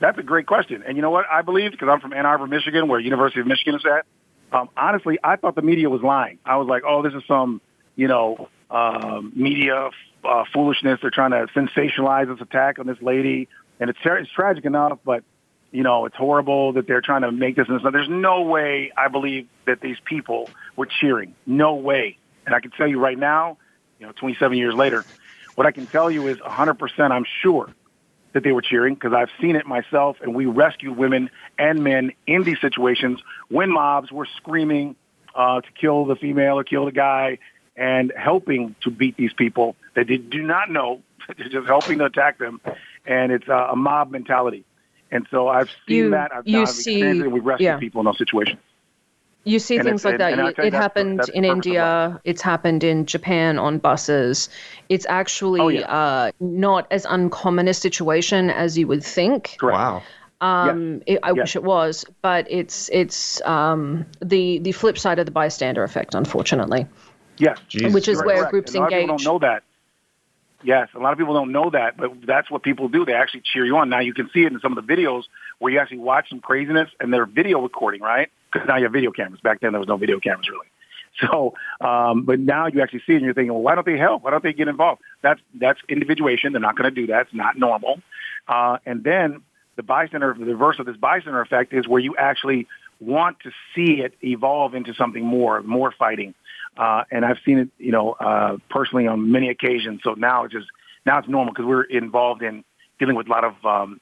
[0.00, 0.82] That's a great question.
[0.86, 1.26] And you know what?
[1.30, 4.04] I believe because I'm from Ann Arbor, Michigan, where University of Michigan is at.
[4.52, 6.38] Um, honestly, I thought the media was lying.
[6.44, 7.60] I was like, oh, this is some,
[7.94, 9.90] you know, um, media
[10.24, 10.98] uh, foolishness.
[11.00, 14.98] They're trying to sensationalize this attack on this lady, and it's tra- it's tragic enough,
[15.04, 15.22] but
[15.70, 17.66] you know, it's horrible that they're trying to make this.
[17.68, 21.34] And there's no way I believe that these people were cheering.
[21.46, 22.18] No way.
[22.44, 23.56] And I can tell you right now,
[24.02, 25.04] you know, 27 years later,
[25.54, 27.70] what I can tell you is 100% I'm sure
[28.32, 32.10] that they were cheering because I've seen it myself and we rescued women and men
[32.26, 34.96] in these situations when mobs were screaming
[35.36, 37.38] uh, to kill the female or kill the guy
[37.76, 41.00] and helping to beat these people that they do not know.
[41.38, 42.60] They're just helping to attack them.
[43.06, 44.64] And it's uh, a mob mentality.
[45.12, 46.34] And so I've seen You- that.
[46.34, 47.78] I've, you I've see- experienced it and we rescued yeah.
[47.78, 48.58] people in those situations.
[49.44, 50.32] You see And things it's- like that.
[50.32, 52.20] and- and I You- tell you it happened that's in the purpose of India.
[52.24, 54.48] It's happened in Japan on buses.
[54.88, 55.80] It's actually Oh, yeah.
[55.92, 59.56] uh, not as uncommon a situation as you would think.
[59.58, 59.76] Correct.
[59.78, 60.02] Wow.
[60.40, 61.36] Um, it, I Yes.
[61.36, 66.14] wish it was, but it's it's um, the the flip side of the bystander effect,
[66.14, 66.86] unfortunately.
[67.38, 67.58] Yes.
[67.68, 68.26] Jesus Which is Christ.
[68.26, 68.50] where Correct.
[68.52, 69.24] groups And a lot of people engage.
[69.24, 69.62] don't know that.
[70.64, 73.04] Yes, a lot of people don't know that, but that's what people do.
[73.04, 73.88] They actually cheer you on.
[73.88, 75.24] Now you can see it in some of the videos
[75.58, 78.28] where you actually watch some craziness and they're video recording, right?
[78.52, 79.40] Because now you have video cameras.
[79.40, 80.66] Back then there was no video cameras really.
[81.20, 83.98] So, um, but now you actually see it and you're thinking, well, why don't they
[83.98, 84.22] help?
[84.22, 85.02] Why don't they get involved?
[85.22, 86.52] That's that's individuation.
[86.52, 87.26] They're not going to do that.
[87.26, 88.00] It's not normal.
[88.48, 89.42] Uh, and then
[89.76, 92.66] the bystander, the reverse of this bystander effect is where you actually
[93.00, 96.34] want to see it evolve into something more, more fighting.
[96.76, 100.00] Uh, and I've seen it, you know, uh, personally on many occasions.
[100.04, 100.66] So now it's just,
[101.04, 102.64] now it's normal because we're involved in
[102.98, 104.00] dealing with a lot of, um,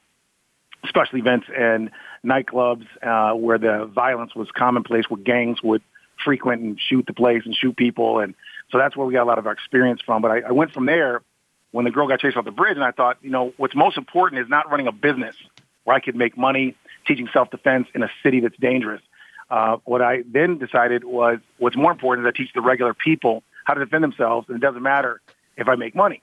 [0.86, 1.90] special events and
[2.24, 5.83] nightclubs, uh, where the violence was commonplace, where gangs would
[6.22, 8.18] frequent and shoot the place and shoot people.
[8.20, 8.35] And
[8.70, 10.22] so that's where we got a lot of our experience from.
[10.22, 11.22] But I, I went from there
[11.70, 13.96] when the girl got chased off the bridge and I thought, you know, what's most
[13.96, 15.37] important is not running a business
[15.85, 19.00] where I could make money teaching self-defense in a city that's dangerous.
[19.48, 23.42] Uh, what I then decided was what's more important is I teach the regular people
[23.64, 25.20] how to defend themselves, and it doesn't matter
[25.56, 26.22] if I make money.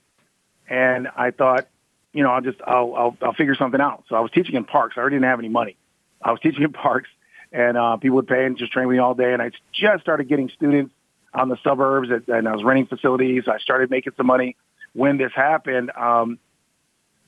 [0.70, 1.68] And I thought,
[2.14, 4.06] you know, I'll just I'll I'll, I'll figure something out.
[4.08, 4.96] So I was teaching in parks.
[4.98, 5.76] I already didn't have any money.
[6.22, 7.10] I was teaching in parks,
[7.52, 9.34] and uh, people would pay and just train me all day.
[9.34, 10.94] And I just started getting students
[11.34, 13.48] on the suburbs, and and I was renting facilities.
[13.48, 14.56] I started making some money.
[14.94, 16.40] When this happened, um,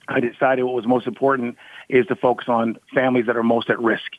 [0.08, 3.80] I decided what was most important is to focus on families that are most at
[3.80, 4.12] risk.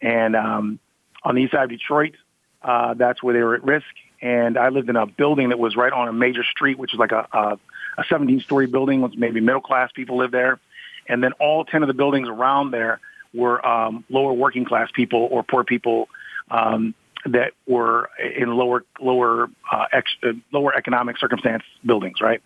[0.00, 0.78] And um,
[1.22, 2.14] on the east side of Detroit,
[2.62, 3.86] uh, that's where they were at risk.
[4.22, 6.98] And I lived in a building that was right on a major street, which is
[6.98, 7.58] like a, a,
[7.98, 10.58] a 17-story building, with maybe middle-class people live there.
[11.06, 13.00] And then all 10 of the buildings around there
[13.34, 16.08] were um, lower working-class people or poor people
[16.50, 16.94] um,
[17.26, 22.42] that were in lower lower uh, ex, uh, lower economic circumstance buildings, right?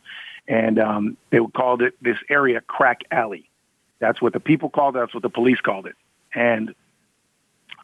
[0.47, 3.49] And um, they called it this area crack alley.
[3.99, 5.01] That's what the people called it.
[5.01, 5.95] That's what the police called it.
[6.35, 6.75] And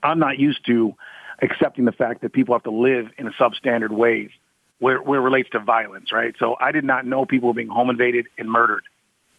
[0.02, 0.94] I'm not used to
[1.42, 4.30] accepting the fact that people have to live in a substandard ways
[4.78, 6.34] where, where it relates to violence, right?
[6.38, 8.84] So I did not know people were being home invaded and murdered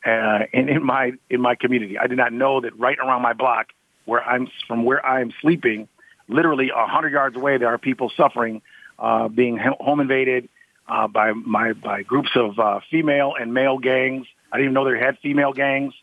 [0.06, 1.98] uh, in, in my in my community.
[1.98, 3.68] I did not know that right around my block,
[4.06, 5.88] where I'm from, where I am sleeping,
[6.28, 8.62] literally a hundred yards away, there are people suffering,
[9.00, 10.50] uh, being ho- home invaded
[10.88, 14.28] uh, by my by groups of uh, female and male gangs.
[14.52, 15.94] I didn't even know they had female gangs,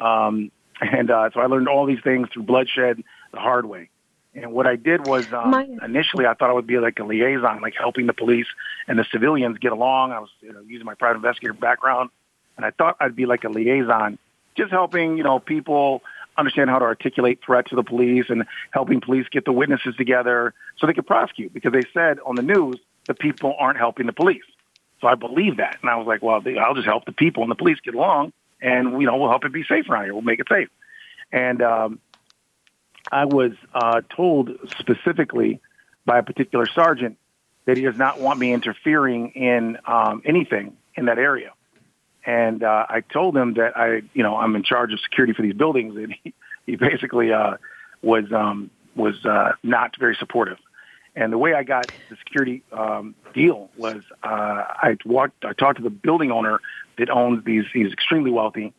[0.00, 3.90] um, and uh, so I learned all these things through bloodshed the hard way.
[4.34, 7.04] And what I did was um, My- initially I thought I would be like a
[7.04, 8.46] liaison, like helping the police
[8.86, 10.12] and the civilians get along.
[10.12, 12.10] I was you know, using my private investigator background,
[12.58, 14.18] and I thought I'd be like a liaison,
[14.56, 16.02] just helping you know people
[16.36, 20.52] understand how to articulate threat to the police and helping police get the witnesses together
[20.76, 21.54] so they could prosecute.
[21.54, 24.44] Because they said on the news the people aren't helping the police.
[25.00, 27.50] So I believe that, and I was like, well, I'll just help the people and
[27.50, 30.12] the police get along, and you know we'll help it be safe around here.
[30.12, 30.68] We'll make it safe.
[31.32, 32.00] And um,
[33.10, 35.60] I was uh, told specifically
[36.04, 37.16] by a particular sergeant
[37.66, 41.52] that he does not want me interfering in um, anything in that area.
[42.28, 45.40] And uh, I told him that I, you know, I'm in charge of security for
[45.40, 46.34] these buildings, and he,
[46.66, 47.56] he basically uh,
[48.02, 50.58] was um, was uh, not very supportive.
[51.16, 55.78] And the way I got the security um, deal was uh, I walked, I talked
[55.78, 56.60] to the building owner
[56.98, 57.64] that owns these.
[57.72, 58.74] He's extremely wealthy,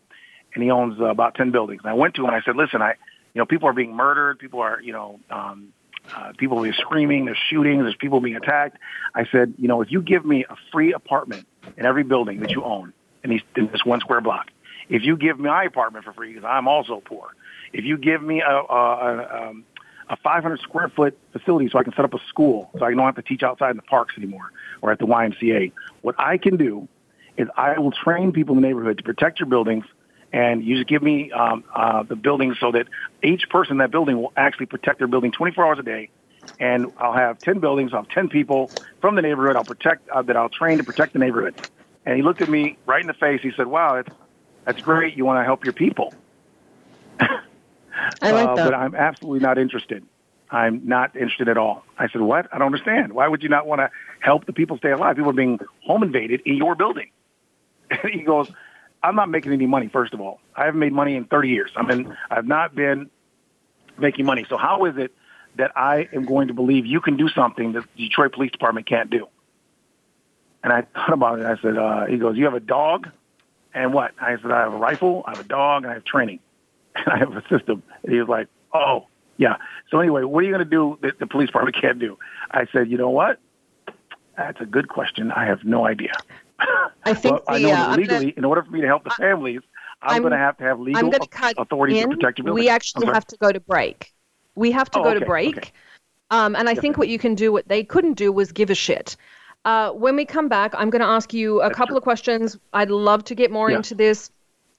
[0.53, 1.81] and he owns uh, about 10 buildings.
[1.83, 2.93] And I went to him and I said, listen, I,
[3.33, 4.37] you know, people are being murdered.
[4.37, 5.73] People are, you know, um,
[6.15, 7.25] uh, people are screaming.
[7.25, 7.81] There's shootings.
[7.81, 8.77] There's people being attacked.
[9.15, 12.51] I said, you know, if you give me a free apartment in every building that
[12.51, 14.47] you own in, these, in this one square block,
[14.89, 17.29] if you give me my apartment for free because I'm also poor,
[17.73, 19.65] if you give me a, a, a, um,
[20.09, 22.99] a 500 square foot facility so I can set up a school so I don't
[22.99, 24.51] have to teach outside in the parks anymore
[24.81, 26.87] or at the YMCA, what I can do
[27.37, 29.85] is I will train people in the neighborhood to protect your buildings
[30.31, 32.87] and you just give me um, uh, the building so that
[33.23, 36.09] each person in that building will actually protect their building 24 hours a day.
[36.59, 40.21] And I'll have 10 buildings, I'll have 10 people from the neighborhood I'll protect, uh,
[40.23, 41.55] that I'll train to protect the neighborhood.
[42.09, 43.39] And he looked at me right in the face.
[43.43, 44.17] He said, wow, that's,
[44.65, 45.15] that's great.
[45.15, 46.11] You want to help your people.
[47.19, 48.65] I like uh, that.
[48.65, 50.03] But I'm absolutely not interested.
[50.49, 51.83] I'm not interested at all.
[51.99, 52.47] I said, what?
[52.51, 53.13] I don't understand.
[53.13, 53.91] Why would you not want to
[54.21, 55.17] help the people stay alive?
[55.17, 57.11] People are being home invaded in your building.
[57.91, 58.51] And he goes,
[59.03, 60.39] I'm not making any money, first of all.
[60.55, 61.69] I haven't made money in 30 years.
[61.75, 63.11] I mean, I've not been
[63.99, 64.47] making money.
[64.49, 65.13] So how is it
[65.57, 68.87] that I am going to believe you can do something that the Detroit Police Department
[68.87, 69.27] can't do?
[70.63, 71.45] And I thought about it.
[71.45, 73.07] I said, uh, he goes, you have a dog
[73.73, 74.11] and what?
[74.19, 76.39] I said, I have a rifle, I have a dog, and I have training.
[76.95, 77.83] And I have a system.
[78.03, 79.05] And he was like, oh,
[79.37, 79.57] yeah.
[79.89, 82.17] So anyway, what are you going to do that the police department can't do?
[82.51, 83.39] I said, you know what?
[84.35, 85.31] That's a good question.
[85.31, 86.13] I have no idea.
[87.05, 89.03] I think well, I the, know uh, legally, gonna- in order for me to help
[89.03, 89.61] the families,
[90.01, 92.09] I'm, I'm- going to have to have legal I'm going to cut authority in.
[92.09, 92.53] to protect your.
[92.53, 94.13] We actually have to go to break.
[94.55, 95.57] We have to Oh, go to break.
[95.57, 95.71] okay.
[96.31, 98.75] Um, and I think what you can do, what they couldn't do, was give a
[98.75, 99.15] shit.
[99.65, 102.57] Uh, when we come back, I'm going to ask you a couple of questions.
[102.73, 103.77] I'd love to get more Yeah.
[103.77, 104.31] into this.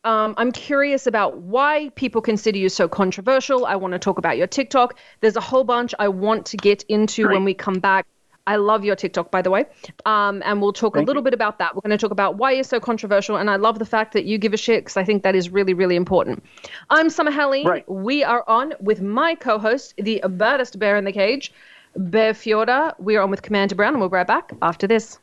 [0.02, 3.66] Um, I'm curious about why people consider you so controversial.
[3.66, 4.98] I want to talk about your TikTok.
[5.20, 8.06] There's a whole bunch I want to get into when we come back.
[8.46, 9.66] I love your TikTok, by the way.
[10.06, 11.24] Um, and we'll talk a little you.
[11.24, 11.74] bit about that.
[11.74, 13.36] We're going to talk about why you're so controversial.
[13.36, 15.50] And I love the fact that you give a shit because I think that is
[15.50, 16.42] really, really important.
[16.88, 17.68] I'm Summer Helene.
[17.68, 17.88] Right.
[17.88, 21.52] We are on with my co host, the baddest bear in the cage,
[21.96, 22.94] Bear Fiorda.
[22.98, 25.18] We are on with Commander Brown, and we'll be right back after this.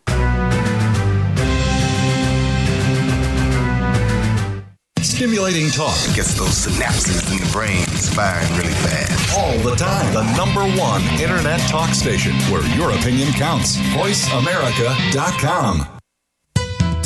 [4.99, 9.35] Stimulating talk Gets those synapses in the brain firing really fast.
[9.37, 10.13] all the time.
[10.13, 13.77] The number one internet talk station where your opinion counts.
[13.77, 15.96] VoiceAmerica.com.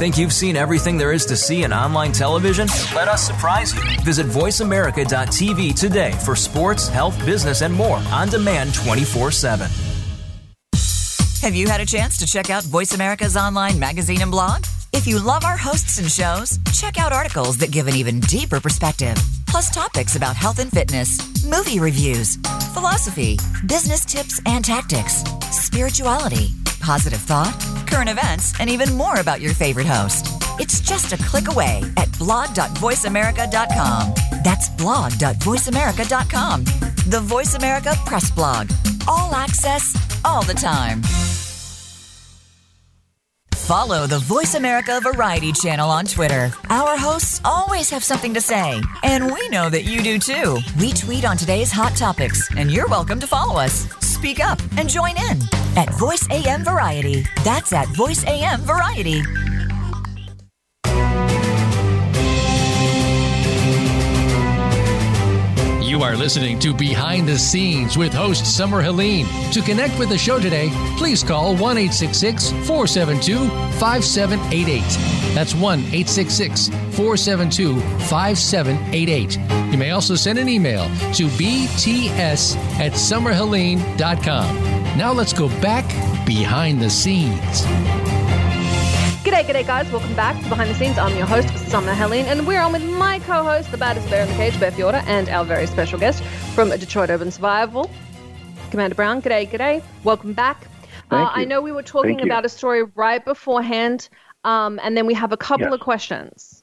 [0.00, 2.68] Think you've seen everything there is to see in online television?
[2.94, 3.82] Let us surprise you.
[4.02, 9.68] Visit VoiceAmerica.tv today for sports, health, business, and more on demand 24 7.
[11.42, 14.64] Have you had a chance to check out Voice America's online magazine and blog?
[14.94, 18.58] If you love our hosts and shows, check out articles that give an even deeper
[18.58, 19.16] perspective,
[19.48, 22.36] plus topics about health and fitness, movie reviews,
[22.72, 27.54] philosophy, business tips and tactics, spirituality, positive thought,
[27.86, 30.26] current events, and even more about your favorite host.
[30.58, 34.14] It's just a click away at blog.voiceamerica.com.
[34.42, 36.64] That's blog.voiceamerica.com.
[37.06, 38.70] The Voice America Press Blog.
[39.08, 41.02] All access, all the time.
[43.70, 46.50] Follow the Voice America Variety channel on Twitter.
[46.70, 50.58] Our hosts always have something to say, and we know that you do too.
[50.80, 54.09] We tweet on today's hot topics, and you're welcome to follow us.
[54.20, 55.38] Speak up and join in
[55.78, 57.24] at Voice AM Variety.
[57.42, 59.22] That's at Voice AM Variety.
[65.82, 69.26] You are listening to Behind the Scenes with host Summer Helene.
[69.52, 73.38] To connect with the show today, please call 1 472
[73.78, 75.34] 5788.
[75.34, 79.72] That's 1 472 5788.
[79.72, 84.56] You may also send an email to bts at summerhelene.com.
[84.98, 85.86] Now let's go back
[86.26, 87.62] behind the scenes.
[89.22, 89.90] G'day, g'day, guys.
[89.92, 90.98] Welcome back to Behind the Scenes.
[90.98, 94.22] I'm your host, Summer Helene, and we're on with my co host, the baddest bear
[94.22, 96.22] in the cage, Bear Fiorda, and our very special guest
[96.54, 97.90] from Detroit Urban Survival,
[98.70, 99.22] Commander Brown.
[99.22, 99.82] G'day, g'day.
[100.04, 100.66] Welcome back.
[101.10, 102.26] Uh, I know we were talking Thank you.
[102.26, 104.08] about a story right beforehand,
[104.44, 105.74] um, and then we have a couple Yes.
[105.74, 106.62] of questions.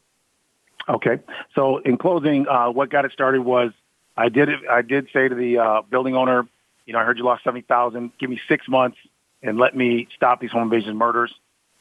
[0.90, 1.20] Okay.
[1.54, 3.72] So in closing, uh, what got it started was
[4.16, 4.50] I did.
[4.70, 6.48] I did say to the uh, building owner,
[6.86, 8.12] you know, I heard you lost seventy thousand.
[8.20, 8.98] Give me six months
[9.44, 11.34] and let me stop these home invasion murders,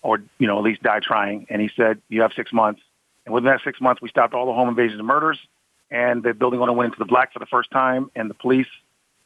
[0.02, 1.46] or you know, at least die trying.
[1.48, 2.82] And he said, you have six months.
[3.24, 5.38] And within that six months, we stopped all the home invasions and murders,
[5.90, 8.68] and the building owner went into the black for the first time, and the police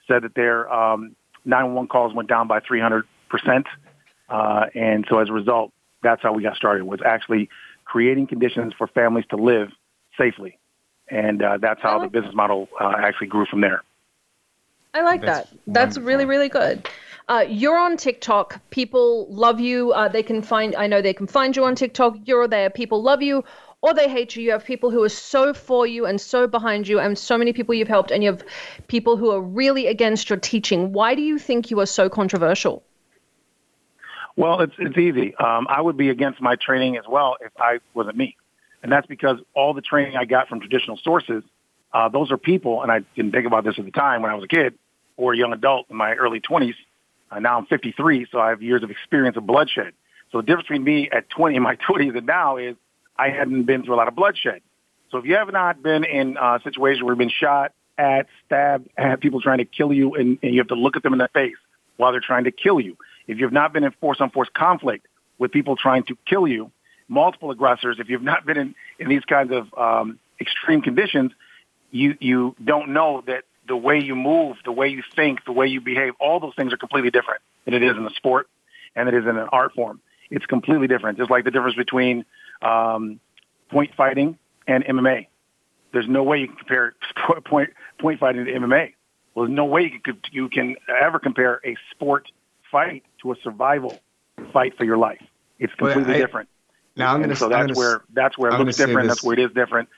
[0.06, 3.66] said that their um, 911 calls went down by 300 percent.
[4.28, 6.84] Uh, and so as a result, that's how we got started.
[6.84, 7.48] Was actually
[7.84, 9.70] creating conditions for families to live
[10.18, 10.58] safely,
[11.08, 13.82] and uh, that's how the business model uh, actually grew from there.
[14.92, 15.58] I like That's that.
[15.66, 16.88] That's really, really good.
[17.28, 18.60] Uh, you're on TikTok.
[18.70, 19.92] People love you.
[19.92, 20.74] Uh, they can find.
[20.74, 22.16] I know they can find you on TikTok.
[22.24, 22.70] You're there.
[22.70, 23.44] People love you,
[23.82, 24.42] or they hate you.
[24.42, 27.52] You have people who are so for you and so behind you, and so many
[27.52, 28.44] people you've helped, and you have
[28.88, 30.92] people who are really against your teaching.
[30.92, 32.82] Why do you think you are so controversial?
[34.40, 35.34] Well, it's it's easy.
[35.34, 38.38] Um, I would be against my training as well if I wasn't me,
[38.82, 41.44] and that's because all the training I got from traditional sources,
[41.92, 44.34] uh, those are people, and I didn't think about this at the time when I
[44.34, 44.78] was a kid
[45.18, 46.72] or a young adult in my early 20s.
[47.30, 49.92] Uh, now I'm 53, so I have years of experience of bloodshed.
[50.32, 52.76] So the difference between me at 20 in my 20s and now is
[53.18, 54.62] I hadn't been through a lot of bloodshed.
[55.10, 58.88] So if you have not been in a situation where you've been shot at, stabbed,
[58.96, 61.18] at people trying to kill you, and, and you have to look at them in
[61.18, 61.58] the face
[61.98, 65.06] while they're trying to kill you, if you've not been in force-on-force conflict
[65.38, 66.70] with people trying to kill you,
[67.08, 71.32] multiple aggressors, if you've not been in, in these kinds of um, extreme conditions,
[71.90, 75.66] you, you don't know that the way you move, the way you think, the way
[75.66, 78.48] you behave, all those things are completely different than it is in a sport
[78.96, 80.00] and it is in an art form.
[80.30, 81.18] It's completely different.
[81.18, 82.24] Just like the difference between
[82.62, 83.20] um,
[83.70, 85.26] point fighting and MMA.
[85.92, 86.94] There's no way you can compare
[87.44, 88.94] point point fighting to MMA.
[89.34, 92.30] Well, there's no way you can you can ever compare a sport
[92.70, 93.98] fight to a survival
[94.52, 95.22] fight for your life.
[95.58, 96.48] It's completely I- different.
[96.96, 97.36] Now I'm going to.
[97.36, 99.08] so that's where that's where it I'm looks different.
[99.08, 99.88] That's where it is different.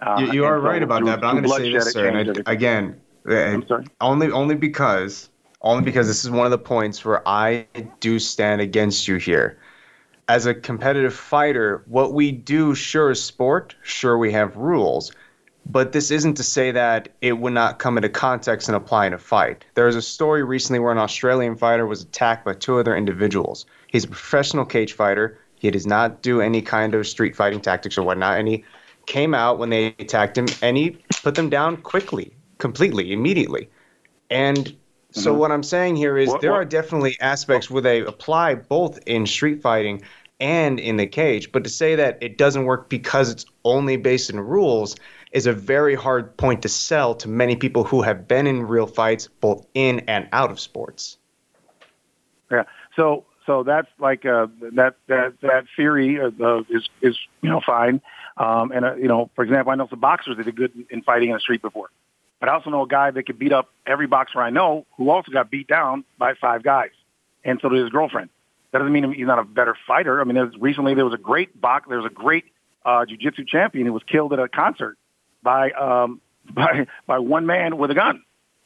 [0.00, 1.92] Uh, you, you are so right about through- that, but I'm going to say this,
[1.92, 2.08] sir.
[2.08, 3.86] And I, again, uh, I'm sorry.
[4.00, 5.30] only only because
[5.62, 7.66] only because this is one of the points where I
[8.00, 9.58] do stand against you here.
[10.28, 15.12] As a competitive fighter, what we do sure is sport, sure we have rules,
[15.66, 19.12] but this isn't to say that it would not come into context and apply in
[19.12, 19.64] a fight.
[19.74, 23.66] There was a story recently where an Australian fighter was attacked by two other individuals.
[23.86, 25.38] He's a professional cage fighter.
[25.58, 28.64] He does not do any kind of street fighting tactics or whatnot, and he
[29.06, 33.68] came out when they attacked him and he put them down quickly, completely, immediately.
[34.30, 34.74] And
[35.12, 35.38] so Mhm.
[35.38, 38.98] what I'm saying here is What- there what- are definitely aspects where they apply both
[39.06, 40.02] in street fighting
[40.40, 44.30] and in the cage, but to say that it doesn't work because it's only based
[44.30, 44.96] in rules
[45.32, 48.86] is a very hard point to sell to many people who have been in real
[48.86, 51.16] fights both in and out of sports.
[52.50, 52.64] Yeah.
[52.96, 58.00] So so that's like uh, that that that theory uh, is is you know fine.
[58.36, 60.86] Um, and uh, you know, for example, I know some boxers that are good in,
[60.90, 61.90] in fighting in the street before,
[62.40, 65.10] but I also know a guy that could beat up every boxer I know who
[65.10, 66.92] also got beat down by five guys,
[67.44, 68.30] and so did his girlfriend.
[68.70, 70.20] That doesn't mean he's not a better fighter.
[70.20, 72.46] I mean, recently there was a great box, there was a great
[72.86, 74.96] uh, jiu-jitsu champion who was killed at a concert
[75.42, 76.20] by um,
[76.52, 78.22] by by one man with a gun.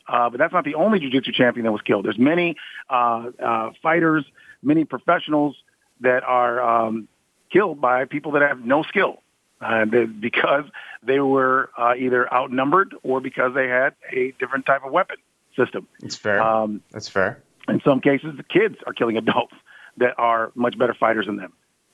[0.09, 2.05] Uh, but that's not the only jiu-jitsu champion that was killed.
[2.05, 2.55] There's many
[2.89, 4.25] uh, uh, fighters,
[4.63, 5.57] many professionals
[6.01, 7.09] that are um,
[7.53, 9.21] killed by people that have no skill
[9.61, 10.65] uh, they, because
[11.03, 15.17] they were uh, either outnumbered or because they had a different type of weapon
[15.57, 15.89] system.
[16.03, 16.41] It's fair.
[16.41, 17.43] Um, That's fair.
[17.69, 19.55] in some cases, the kids are killing adults
[19.97, 21.53] that are much better fighters than them.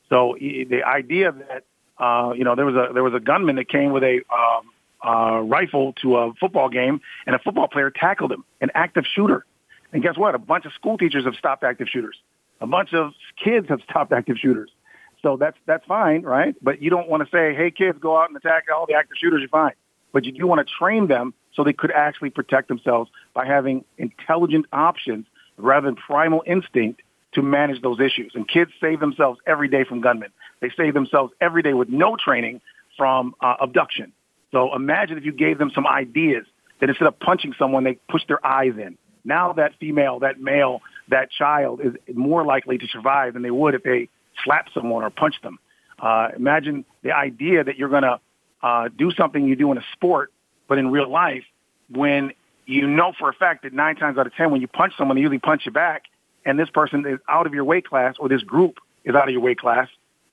[0.09, 1.65] So the idea that
[1.99, 4.72] uh, you know there was a there was a gunman that came with a um,
[5.07, 9.45] uh, rifle to a football game, and a football player tackled him, an active shooter.
[9.93, 10.35] And guess what?
[10.35, 12.17] A bunch of school teachers have stopped active shooters.
[12.61, 13.13] A bunch of
[13.43, 14.71] kids have stopped active shooters.
[15.23, 16.55] So that's that's fine, right?
[16.63, 19.17] But you don't want to say, "Hey, kids, go out and attack all the active
[19.21, 19.75] shooters." You're fine,
[20.13, 23.85] but you do want to train them so they could actually protect themselves by having
[23.99, 25.27] intelligent options
[25.59, 28.33] rather than primal instinct to manage those issues.
[28.35, 30.31] And kids save themselves every day from gunmen.
[30.61, 32.61] They save themselves every day with no training
[32.97, 34.13] from uh, abduction.
[34.53, 36.47] So imagine if you gave them some ideas
[36.81, 38.97] that instead of punching someone, they push their eyes in.
[39.25, 43.75] Now that female, that male, that child is more likely to survive than they would
[43.75, 44.09] if they
[44.45, 45.59] slapped someone or punched them.
[45.99, 48.21] Uh, imagine the idea that you're going to
[48.63, 50.33] uh, do something you do in a sport,
[50.69, 51.45] but in real life,
[51.89, 52.33] when
[52.67, 55.17] you know for a fact that nine times out of ten, when you punch someone,
[55.17, 56.05] they usually punch you back,
[56.45, 59.33] and this person is out of your weight class, or this group is out of
[59.33, 59.89] your weight class,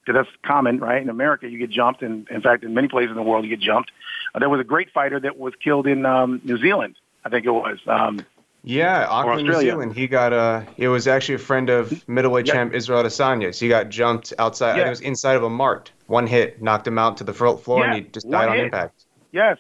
[0.10, 1.02] because that's common, right?
[1.02, 3.50] In America, you get jumped, and in fact, in many places in the world, you
[3.50, 3.92] get jumped.
[4.34, 7.46] Uh, there was a great fighter that was killed in um, New Zealand, I think
[7.46, 7.78] it was.
[7.86, 8.26] Um,
[8.64, 9.54] Yeah, Auckland, New.
[9.54, 9.94] Zealand.
[9.94, 12.54] He got uh It was actually a friend of middleweight Yeah.
[12.56, 13.56] champ Israel Adesanya.
[13.56, 14.72] So he got jumped outside.
[14.72, 14.88] I think Yeah.
[14.88, 15.92] it was inside of a mart.
[16.08, 19.06] One hit knocked him out to the floor, and he just one died on impact.
[19.32, 19.58] Yes,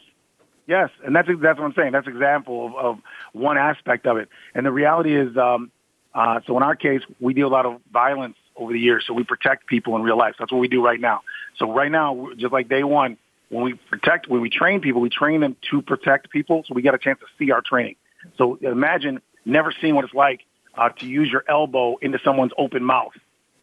[0.67, 1.91] yes, and that's that's what I'm saying.
[1.93, 2.99] That's an example of, of
[3.33, 4.27] one aspect of it.
[4.55, 5.71] And the reality is, um,
[6.13, 9.05] uh, so in our case, we deal a lot of violence over the years.
[9.07, 10.35] So we protect people in real life.
[10.37, 11.21] That's what we do right now.
[11.57, 13.17] So right now, just like day one,
[13.49, 16.63] when we protect, when we train people, we train them to protect people.
[16.67, 17.95] So we get a chance to see our training.
[18.37, 20.41] So imagine never seeing what it's like
[20.75, 23.13] uh, to use your elbow into someone's open mouth,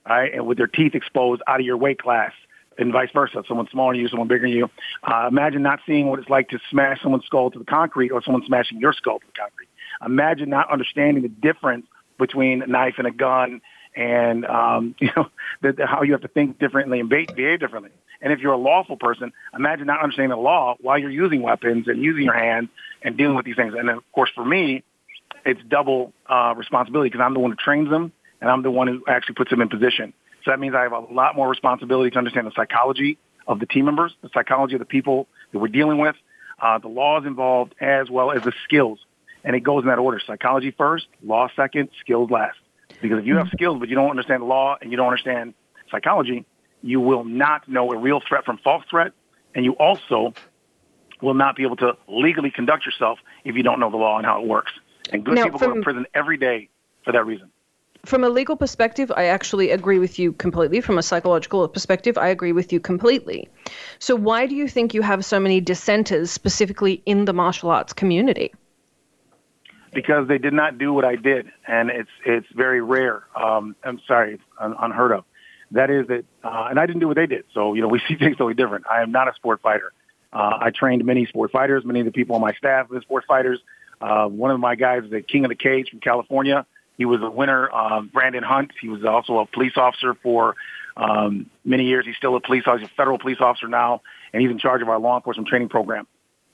[0.08, 2.32] right, and with their teeth exposed out of your weight class,
[2.78, 3.42] and vice versa.
[3.48, 4.70] Someone smaller than you, someone bigger than you.
[5.02, 8.22] Uh, imagine not seeing what it's like to smash someone's skull to the concrete, or
[8.22, 9.68] someone smashing your skull to the concrete.
[10.04, 11.86] Imagine not understanding the difference
[12.18, 13.60] between a knife and a gun,
[13.96, 15.28] and um, you know
[15.62, 17.90] the, the, how you have to think differently and behave differently.
[18.20, 21.86] And if you're a lawful person, imagine not understanding the law while you're using weapons
[21.88, 22.68] and using your hands
[23.02, 23.74] and dealing with these things.
[23.78, 24.84] And of course, for me,
[25.44, 28.88] it's double uh, responsibility because I'm the one who trains them and I'm the one
[28.88, 30.12] who actually puts them in position.
[30.44, 33.66] So that means I have a lot more responsibility to understand the psychology of the
[33.66, 36.16] team members, the psychology of the people that we're dealing with,
[36.60, 38.98] uh, the laws involved, as well as the skills.
[39.44, 42.58] And it goes in that order: psychology first, law second, skills last.
[43.00, 45.54] Because if you have skills but you don't understand the law and you don't understand
[45.90, 46.44] psychology,
[46.82, 49.12] you will not know a real threat from false threat,
[49.54, 50.34] and you also
[51.22, 54.26] will not be able to legally conduct yourself if you don't know the law and
[54.26, 54.72] how it works.
[55.12, 56.68] And good Now, people go to prison every day
[57.04, 57.50] for that reason.
[58.04, 60.80] From a legal perspective, I actually agree with you completely.
[60.80, 63.48] From a psychological perspective, I agree with you completely.
[63.98, 67.92] So, why do you think you have so many dissenters specifically in the martial arts
[67.92, 68.54] community?
[69.92, 73.24] Because they did not do what I did, and it's it's very rare.
[73.34, 75.24] Um, I'm sorry, it's un- unheard of.
[75.72, 77.44] That is that, uh, and I didn't do what they did.
[77.54, 78.86] So you know, we see things totally different.
[78.90, 79.92] I am not a sport fighter.
[80.32, 81.84] Uh, I trained many sport fighters.
[81.84, 83.60] Many of the people on my staff are sport fighters.
[84.00, 86.66] Uh, one of my guys is the King of the Cage from California.
[86.98, 88.72] He was a winner, um, Brandon Hunt.
[88.80, 90.56] He was also a police officer for
[90.96, 92.06] um, many years.
[92.06, 94.82] He's still a police officer, he's a federal police officer now, and he's in charge
[94.82, 96.06] of our law enforcement training program.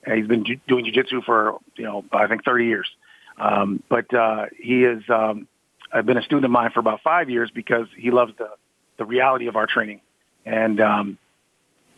[0.05, 2.89] And he's been ju- doing jiu-jitsu for, you know, I think 30 years.
[3.37, 5.47] Um, but uh, he is um,
[5.91, 8.49] I've been a student of mine for about five years because he loves the
[8.97, 10.01] the reality of our training.
[10.45, 11.17] And um,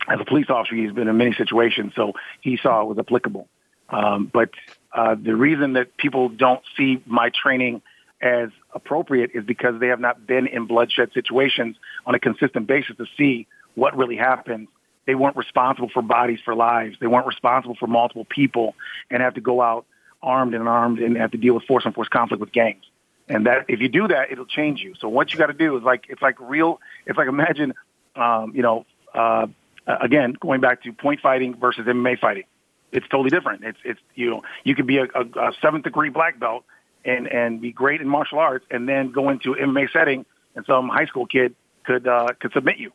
[0.08, 3.48] as a police officer, he's been in many situations, so he saw it was applicable.
[3.90, 4.50] Um, but
[4.94, 7.82] uh, the reason that people don't see my training
[8.22, 11.76] as appropriate is because they have not been in bloodshed situations
[12.06, 14.68] on a consistent basis to see what really happens.
[15.06, 16.98] They weren't responsible for bodies, for lives.
[17.00, 18.76] They weren't responsible for multiple people
[19.12, 19.86] and have to go out
[20.26, 22.84] armed and armed and have to deal with force on force conflict with gangs.
[23.28, 24.94] And that if you do that, it'll change you.
[25.00, 26.80] So what you got to do is like it's like real.
[27.06, 27.74] It's like imagine,
[28.16, 29.48] um, you know, uh,
[29.88, 32.44] again going back to point fighting versus MMA fighting.
[32.92, 33.64] It's totally different.
[33.64, 36.66] It's it's you know you could be a, a, a seventh degree black belt
[37.04, 40.90] and and be great in martial arts, and then go into MMA setting, and some
[40.90, 42.92] high school kid could uh, could submit you.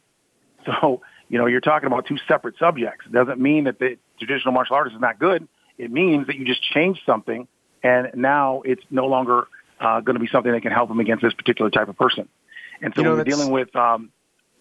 [0.67, 1.01] So
[1.31, 3.07] you know you're talking about two separate subjects.
[3.07, 5.49] It doesn't mean that the traditional martial artist is not good.
[5.81, 7.49] It means that you just changed something,
[7.83, 9.49] and now it's no longer
[9.81, 12.29] uh, going to be something that can help them against this particular type of person.
[12.83, 14.11] And so You know, when you're dealing with um,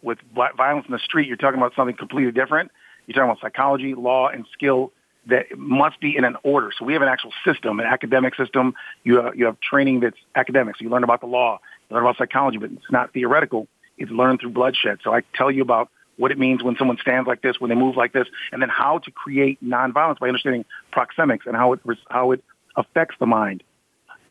[0.02, 2.72] with vi- violence in the street, you're talking about something completely different.
[3.06, 4.94] You're talking about psychology, law, and skill
[5.28, 6.72] that must be in an order.
[6.78, 8.74] So we have an actual system, an academic system.
[9.04, 10.78] You have, you have training that's academic.
[10.78, 11.60] So you learn about the law,
[11.90, 13.68] you learn about psychology, but it's not theoretical.
[13.98, 15.00] It's learned through bloodshed.
[15.04, 15.90] So I tell you about
[16.20, 18.70] what it means when someone stands like this, when they move like this, and then
[18.70, 21.80] how to create nonviolence by understanding proxemics and how it
[22.10, 22.44] how it
[22.76, 23.64] affects the mind.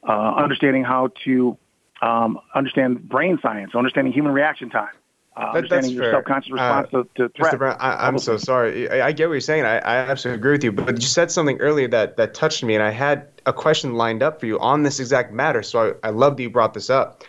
[0.06, 1.56] Uh, understanding how to
[2.02, 4.88] um, understand brain science, understanding human reaction time,
[5.36, 6.12] uh, That- that's understanding your fair.
[6.14, 7.58] subconscious response Uh, to, to threat.
[7.58, 8.88] Brown, I, I'm so sorry.
[8.88, 9.64] I, I get what you're saying.
[9.64, 10.72] I, I absolutely agree with you.
[10.72, 14.22] But you said something earlier that, that touched me, and I had a question lined
[14.22, 15.62] up for you on this exact matter.
[15.64, 17.24] So I, I love that you brought this up.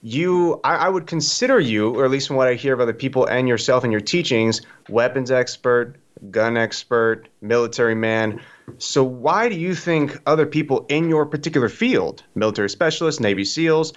[0.00, 2.94] You, I, I would consider you, or at least from what I hear of other
[2.94, 5.96] people and yourself and your teachings, weapons expert,
[6.30, 8.40] gun expert, military man.
[8.78, 13.92] So why do you think other people in your particular field, military specialists, Navy SEALs,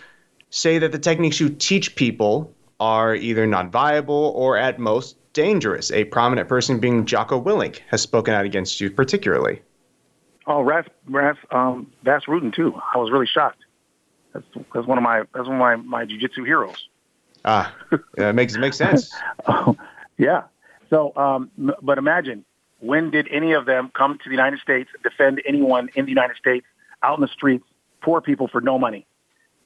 [0.49, 5.91] say that the techniques you teach people are either not viable or at most dangerous.
[5.91, 9.61] A prominent person being Jocko Willink has spoken out against you particularly.
[10.47, 12.73] Oh, Ras, Ras, um, Bas Rutten too.
[12.93, 13.63] I was really shocked.
[14.33, 16.87] That's, that's one of my that's one of my my jujitsu heroes.
[17.43, 17.75] Ah,
[18.15, 19.11] that makes it makes sense.
[19.47, 19.75] Oh,
[20.17, 20.43] yeah.
[20.89, 21.51] So, um,
[21.81, 22.45] but imagine
[22.81, 26.35] when did any of them come to the United States defend anyone in the United
[26.37, 26.65] States
[27.03, 27.63] out in the streets,
[28.01, 29.05] poor people for no money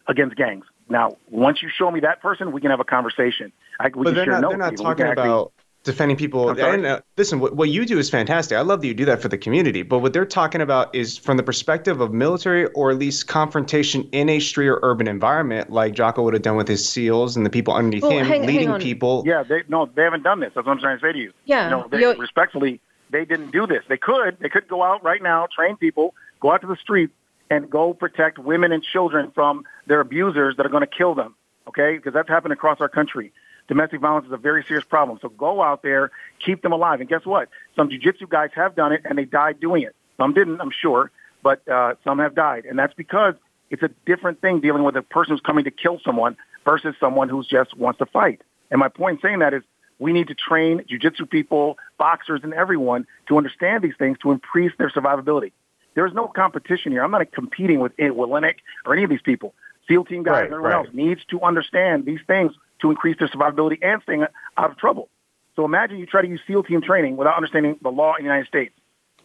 [0.07, 0.66] against gangs?
[0.88, 3.51] Now, once you show me that person, we can have a conversation.
[3.80, 4.51] I, we but can they're share not, notes.
[4.51, 4.80] they're not even.
[4.80, 5.51] We talking can actually- about
[5.84, 6.49] defending people.
[6.49, 8.57] And, uh, listen, what, what you do is fantastic.
[8.57, 9.84] I love that you do that for the community.
[9.84, 14.09] But what they're talking about is from the perspective of military or at least confrontation
[14.11, 17.45] in a street or urban environment, like Jocko would have done with his SEALs and
[17.45, 18.80] the people underneath Well, him, hang- hang leading on.
[18.82, 19.24] people.
[19.28, 20.51] Yeah, they no, they haven't done this.
[20.55, 21.32] That's what I'm trying to say to you.
[21.45, 23.84] Yeah, You know, they, respectfully, they didn't do this.
[23.88, 24.38] They could.
[24.39, 27.14] They could go out right now, train people, go out to the streets,
[27.49, 31.36] and go protect women and children from their abusers that are going to kill them.
[31.68, 31.95] okay?
[31.95, 33.32] Because that's happened across our country.
[33.68, 35.18] Domestic violence is a very serious problem.
[35.22, 36.12] So go out there,
[36.43, 36.99] keep them alive.
[36.99, 37.49] And guess what?
[37.76, 39.95] Some jiu-jitsu guys have done it, and they died doing it.
[40.18, 41.12] Some didn't, I'm sure,
[41.43, 42.66] but uh, some have died.
[42.66, 43.34] And that's because
[43.70, 47.28] it's a different thing dealing with a person who's coming to kill someone versus someone
[47.30, 48.41] who just wants to fight.
[48.70, 49.64] And my point in saying that is
[50.00, 54.72] we need to train jiu-jitsu people, boxers, and everyone to understand these things to increase
[54.78, 55.52] their survivability.
[55.93, 57.04] There's no competition here.
[57.04, 59.54] I'm not competing with Willink or any of these people.
[59.88, 60.86] SEAL team guys Right, and everyone right.
[60.86, 64.26] else needs to understand these things to increase their survivability and staying
[64.58, 65.08] out of trouble.
[65.56, 68.30] So imagine you try to use SEAL team training without understanding the law in the
[68.30, 68.74] United States.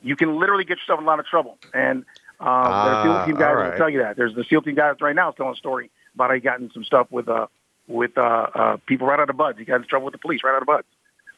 [0.03, 1.59] You can literally get yourself in a lot of trouble.
[1.75, 2.05] And
[2.39, 4.17] uh, the SEAL Ah, team guys all will tell you that.
[4.17, 6.71] There's the SEAL team guys right now telling a story about how he got in
[6.71, 7.49] some stuff with uh,
[7.91, 9.59] with uh, uh, people right out of BUD/S.
[9.59, 10.85] He got in trouble with the police right out of BUD/S.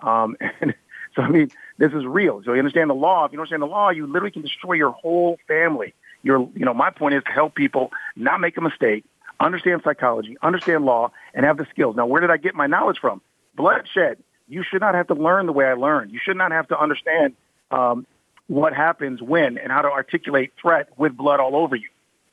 [0.00, 0.74] Um, and
[1.14, 2.42] so I mean, this is real.
[2.44, 3.24] So you understand the law.
[3.24, 5.94] If you don't understand the law, you literally can destroy your whole family.
[6.22, 9.04] Your, you know, my point is to help people not make a mistake,
[9.40, 11.96] understand psychology, understand law, and have the skills.
[11.96, 13.20] Now, where did I get my knowledge from?
[13.56, 14.18] Bloodshed.
[14.48, 16.12] You should not have to learn the way I learned.
[16.12, 17.34] You should not have to understand
[17.70, 18.06] um,
[18.46, 21.88] what happens when and how to articulate threat with blood all over you.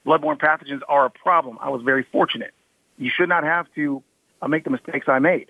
[0.05, 1.57] Bloodborne pathogens are a problem.
[1.61, 2.53] I was very fortunate.
[2.97, 4.03] You should not have to
[4.42, 5.48] uh, make the mistakes I made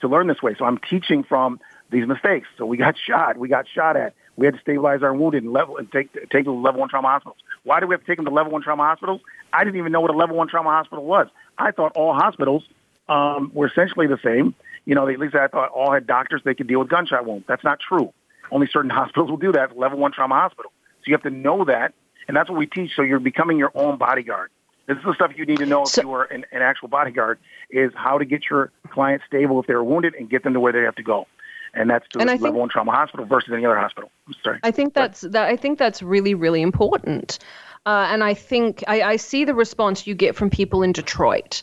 [0.00, 0.54] to learn this way.
[0.58, 2.48] So I'm teaching from these mistakes.
[2.58, 3.38] So we got shot.
[3.38, 4.14] We got shot at.
[4.36, 6.88] We had to stabilize our wounded and level and take take them to level one
[6.88, 7.38] trauma hospitals.
[7.64, 9.20] Why do we have to take them to level one trauma hospitals?
[9.52, 11.28] I didn't even know what a level one trauma hospital was.
[11.58, 12.64] I thought all hospitals
[13.08, 14.54] um, were essentially the same.
[14.84, 17.44] You know, at least I thought all had doctors they could deal with gunshot wounds.
[17.46, 18.12] That's not true.
[18.50, 19.76] Only certain hospitals will do that.
[19.76, 20.72] Level one trauma hospital.
[21.00, 21.92] So you have to know that,
[22.26, 22.92] and that's what we teach.
[22.96, 24.50] So you're becoming your own bodyguard.
[24.94, 27.38] This is the stuff you need to know if you are an, an actual bodyguard
[27.70, 30.72] is how to get your client stable if they're wounded and get them to where
[30.72, 31.26] they have to go.
[31.74, 34.10] And that's to And I level think- one trauma hospital versus any other hospital.
[34.26, 34.58] I'm sorry.
[34.62, 35.48] I think that's that.
[35.48, 37.38] I think that's really, really important.
[37.86, 41.62] Uh, and I think I, I see the response you get from people in Detroit.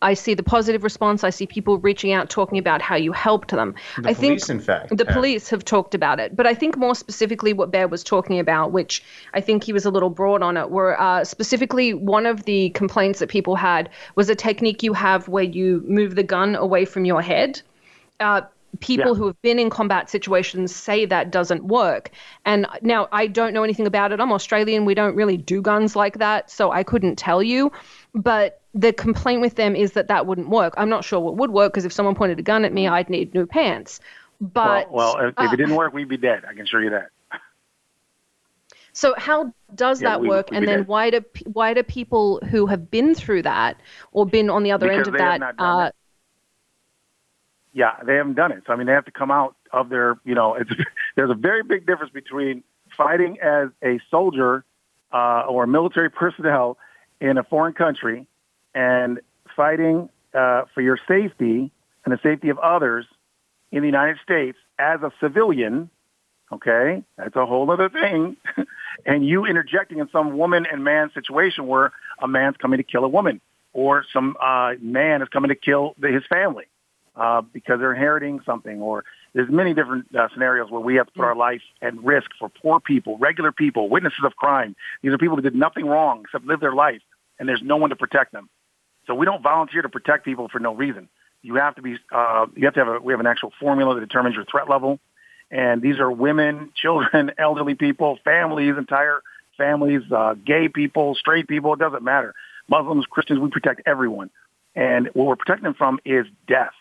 [0.00, 1.24] I see the positive response.
[1.24, 3.74] I see people reaching out, talking about how you helped them.
[3.96, 5.14] The I police, think in fact, the have.
[5.14, 8.70] police have talked about it, but I think more specifically what Bear was talking about,
[8.70, 9.02] which
[9.34, 12.70] I think he was a little broad on it, were uh, specifically one of the
[12.70, 16.84] complaints that people had was a technique you have where you move the gun away
[16.84, 17.60] from your head.
[18.20, 18.42] Uh,
[18.80, 19.14] people Yeah.
[19.14, 22.10] who have been in combat situations say that doesn't work.
[22.44, 24.20] And now I don't know anything about it.
[24.20, 24.84] I'm Australian.
[24.84, 27.72] We don't really do guns like that, so I couldn't tell you.
[28.14, 30.74] But the complaint with them is that that wouldn't work.
[30.76, 33.08] I'm not sure what would work because if someone pointed a gun at me, I'd
[33.10, 34.00] need new pants.
[34.40, 36.44] But well, well, if, if uh, it didn't work, we'd be dead.
[36.48, 37.08] I can assure you that.
[38.92, 40.48] So how does Yeah, that we- work?
[40.52, 43.80] and then why do why do people who have been through that
[44.12, 45.94] or been on the other end of they have that?
[47.72, 48.62] Yeah, they haven't done it.
[48.66, 50.70] So I mean, they have to come out of their, you know, it's,
[51.16, 52.62] there's a very big difference between
[52.96, 54.64] fighting as a soldier
[55.12, 56.78] uh, or military personnel
[57.20, 58.26] in a foreign country
[58.74, 59.20] and
[59.56, 61.70] fighting uh, for your safety
[62.04, 63.06] and the safety of others
[63.70, 65.90] in the United States as a civilian.
[66.50, 68.36] Okay, that's a whole other thing.
[69.06, 73.04] and you interjecting in some woman and man situation where a man's coming to kill
[73.04, 73.40] a woman
[73.74, 76.64] or some uh, man is coming to kill the, his family
[77.18, 79.04] uh, because they're inheriting something, or
[79.34, 82.48] there's many different uh, scenarios where we have to put our life at risk for
[82.48, 84.76] poor people, regular people, witnesses of crime.
[85.02, 87.02] These are people who did nothing wrong except live their life,
[87.38, 88.48] and there's no one to protect them.
[89.06, 91.08] So we don't volunteer to protect people for no reason.
[91.42, 93.94] You have to be, uh, you have to have a, we have an actual formula
[93.94, 95.00] that determines your threat level.
[95.50, 99.22] And these are women, children, elderly people, families, entire
[99.56, 102.34] families, uh, gay people, straight people, it doesn't matter.
[102.68, 104.30] Muslims, Christians, we protect everyone.
[104.76, 106.74] And what we're protecting them from is death.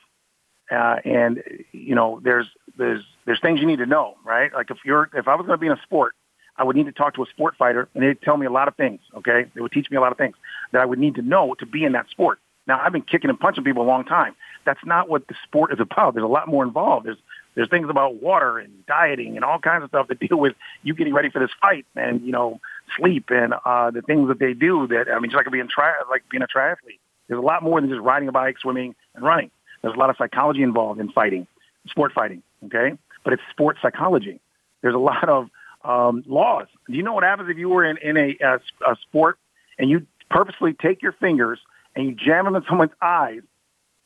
[0.72, 2.48] Uh, and you know, there's
[2.78, 4.54] there's there's things you need to know, right?
[4.54, 6.16] Like if you're if I was going to be in a sport,
[6.58, 8.68] I would need to talk to a sport fighter, and they'd tell me a lot
[8.68, 9.00] of things.
[9.16, 10.36] Okay, they would teach me a lot of things
[10.72, 12.40] that I would need to know to be in that sport.
[12.68, 14.36] Now, I've been kicking and punching people a long time.
[14.66, 16.14] That's not what the sport is about.
[16.14, 17.06] There's a lot more involved.
[17.06, 17.18] There's
[17.56, 20.54] there's things about water and dieting and all kinds of stuff that deal with
[20.84, 22.60] you getting ready for this fight and you know
[22.98, 24.88] sleep and uh, the things that they do.
[24.88, 27.00] That I mean, just like being tri- like being a triathlete.
[27.28, 29.52] There's a lot more than just riding a bike, swimming, and running.
[29.82, 31.48] There's a lot of psychology involved in fighting,
[31.88, 32.44] sport fighting.
[32.66, 34.40] Okay, but it's sports psychology.
[34.82, 35.50] There's a lot of
[35.84, 36.68] um, laws.
[36.88, 38.56] Do you know what happens if you were in, in a, a,
[38.92, 39.38] a sport
[39.78, 41.60] and you purposely take your fingers
[41.96, 43.42] and you jam them in someone's eyes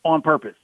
[0.04, 0.56] on purpose?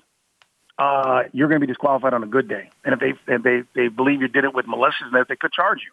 [0.77, 2.69] Uh, you're going to be disqualified on a good day.
[2.85, 5.79] And if they if they they believe you did it with maliciousness, they could charge
[5.83, 5.91] you.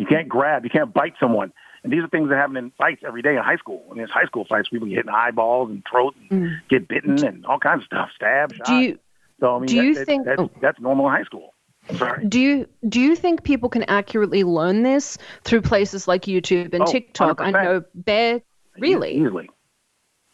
[0.00, 1.52] You can't grab, you can't bite someone.
[1.86, 3.80] And these are things that happen in fights every day in high school.
[3.88, 4.68] I mean, it's high school fights.
[4.70, 8.08] People get hit in eyeballs and throat and get bitten and all kinds of stuff,
[8.16, 8.66] stab, shot.
[8.66, 8.98] Do you
[9.38, 10.50] so I mean, do that- you that- think- that's, oh.
[10.60, 11.54] that's normal in high school?
[11.96, 12.26] Sorry.
[12.26, 16.82] Do you do you think people can accurately learn this through places like YouTube and
[16.82, 17.40] Oh, TikTok?
[17.40, 17.52] I 100%.
[17.64, 18.40] know Bear
[18.80, 19.12] really.
[19.14, 19.48] Easily.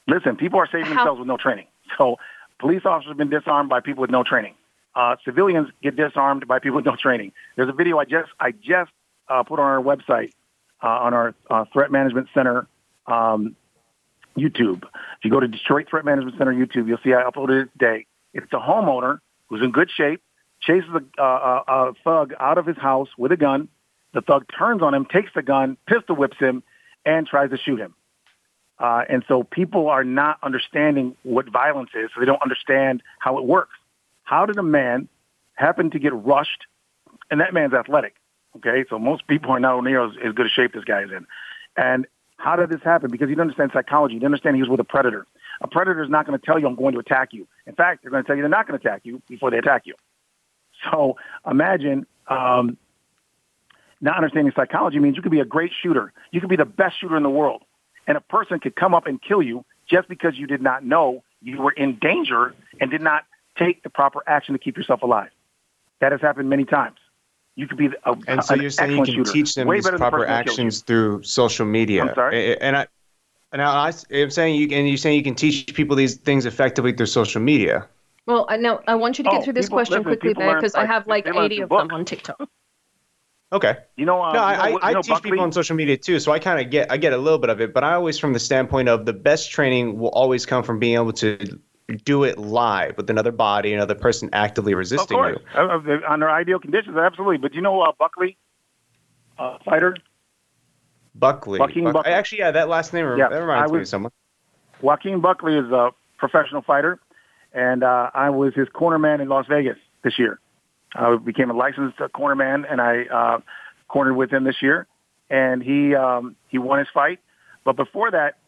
[0.08, 1.66] Listen, people are saving How- themselves with no training.
[1.98, 2.16] So
[2.60, 4.54] police officers have been disarmed by people with no training.
[4.94, 7.32] Uh, civilians get disarmed by people with no training.
[7.56, 8.90] There's a video I just I just
[9.28, 10.32] uh, put on our website
[10.82, 12.66] uh, on our uh, Threat Management Center
[13.06, 13.56] um,
[14.36, 14.82] YouTube.
[14.84, 18.06] If you go to Detroit Threat Management Center YouTube, you'll see I uploaded it today.
[18.34, 19.18] It's a homeowner
[19.48, 20.22] who's in good shape,
[20.60, 23.68] chases a, uh, a, a thug out of his house with a gun.
[24.14, 26.62] The thug turns on him, takes the gun, pistol whips him,
[27.04, 27.94] and tries to shoot him.
[28.78, 33.38] Uh, and so people are not understanding what violence is, so they don't understand how
[33.38, 33.74] it works.
[34.24, 35.08] How did a man
[35.54, 36.66] happen to get rushed?
[37.30, 38.14] And that man's athletic.
[38.56, 41.10] Okay, so most people are not near as, as good a shape this guy is
[41.10, 41.26] in.
[41.76, 43.10] And how did this happen?
[43.10, 44.14] Because he didn't understand psychology.
[44.14, 45.26] He didn't understand he was with a predator.
[45.60, 47.46] A predator is not going to tell you I'm going to attack you.
[47.66, 49.58] In fact, they're going to tell you they're not going to attack you before they
[49.58, 49.94] attack you.
[50.90, 51.16] So
[51.48, 52.76] imagine um,
[54.00, 56.12] not understanding psychology means you could be a great shooter.
[56.32, 57.62] You could be the best shooter in the world.
[58.06, 61.22] And a person could come up and kill you just because you did not know
[61.40, 63.24] you were in danger and did not
[63.56, 65.30] take the proper action to keep yourself alive.
[66.00, 66.96] That has happened many times.
[67.56, 69.76] You could be a, And so you're saying you excellent can shooter, teach them way
[69.76, 70.64] these better than the proper person that killed you.
[70.64, 72.02] actions through social media.
[72.04, 72.58] I'm sorry?
[72.60, 72.86] And I,
[73.52, 76.92] and I, I'm saying you, and you're saying you can teach people these things effectively
[76.92, 77.86] through social media.
[78.26, 80.30] Well, I now I want you to get Oh, through this people- question listen, quickly
[80.30, 82.48] people there because I have like 80 through of them on TikTok.
[83.52, 83.76] Okay.
[83.96, 85.30] You know, uh, no, I, you know, I, I know teach Buckley?
[85.32, 87.50] people on social media too, so I kind of get I get a little bit
[87.50, 90.62] of it, but I always from the standpoint of the best training will always come
[90.62, 91.60] from being able to
[92.04, 95.38] do it live with another body, another person actively resisting you.
[95.54, 97.38] Uh, uh, under ideal conditions, absolutely.
[97.38, 98.36] But you know, uh, Buckley,
[99.38, 99.96] uh, fighter,
[101.14, 101.60] Buckley.
[101.60, 102.12] Joaquin Buck- Buckley.
[102.12, 104.12] Actually, yeah, that last name Yeah, that reminds I me of someone.
[104.80, 106.98] Joaquin Buckley is a professional fighter,
[107.52, 110.38] and uh, I was his cornerman in Las Vegas this year.
[110.94, 113.40] I became a licensed uh, cornerman, and I uh,
[113.88, 114.86] cornered with him this year,
[115.30, 117.20] and he um, he won his fight.
[117.64, 118.38] But before that,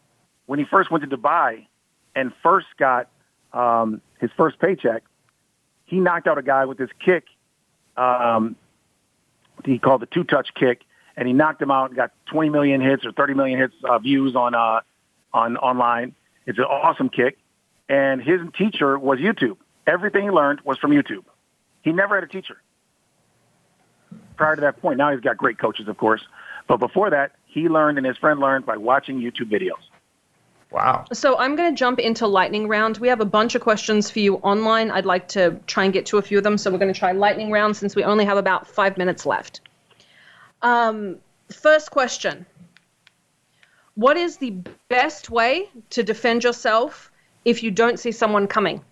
[0.45, 1.67] when he first went to Dubai
[2.15, 3.09] and first got
[3.53, 5.03] um, his first paycheck,
[5.85, 7.25] he knocked out a guy with his kick.
[7.95, 8.55] Um,
[9.63, 10.81] he called the two-touch kick,
[11.15, 13.99] and he knocked him out and got 20 million hits or 30 million hits uh,
[13.99, 14.81] views on uh,
[15.33, 16.15] on online.
[16.45, 17.37] It's an awesome kick,
[17.87, 19.57] and his teacher was YouTube.
[19.87, 21.23] Everything he learned was from YouTube.
[21.81, 22.57] He never had a teacher
[24.35, 24.97] prior to that point.
[24.97, 26.21] Now he's got great coaches, of course,
[26.67, 29.81] but before that, he learned and his friend learned by watching YouTube videos.
[30.75, 31.05] Wow.
[31.13, 32.97] So I'm going to jump into lightning round.
[32.97, 34.91] We have a bunch of questions for you online.
[34.91, 36.57] I'd like to try and get to a few of them.
[36.57, 39.61] So we're going to try lightning round since we only have about five minutes left.
[40.61, 41.19] Um,
[41.49, 42.45] first question
[43.93, 44.57] What is the
[44.89, 47.09] best way to defend yourself
[47.45, 48.83] if you don't see someone coming?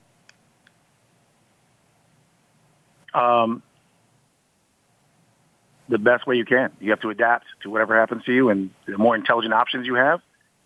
[3.13, 3.61] Um,
[5.89, 6.71] the best way you can.
[6.79, 9.95] You have to adapt to whatever happens to you, and the more intelligent options you
[9.95, 10.21] have,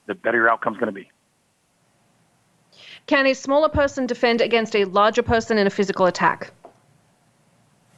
[0.07, 1.09] the better your outcome's going to be.
[3.05, 6.51] Can a smaller person defend against a larger person in a physical attack?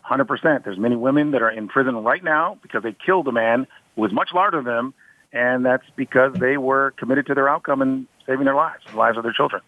[0.05, 0.63] 100%.
[0.63, 4.01] There's many women that are in prison right now because they killed a man who
[4.01, 4.93] was much larger than them,
[5.31, 9.17] and that's because they were committed to their outcome and saving their lives, the lives
[9.17, 9.61] of their children,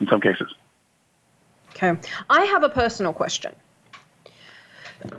[0.00, 0.54] in some cases.
[1.70, 1.96] Okay.
[2.30, 3.54] I have a personal question.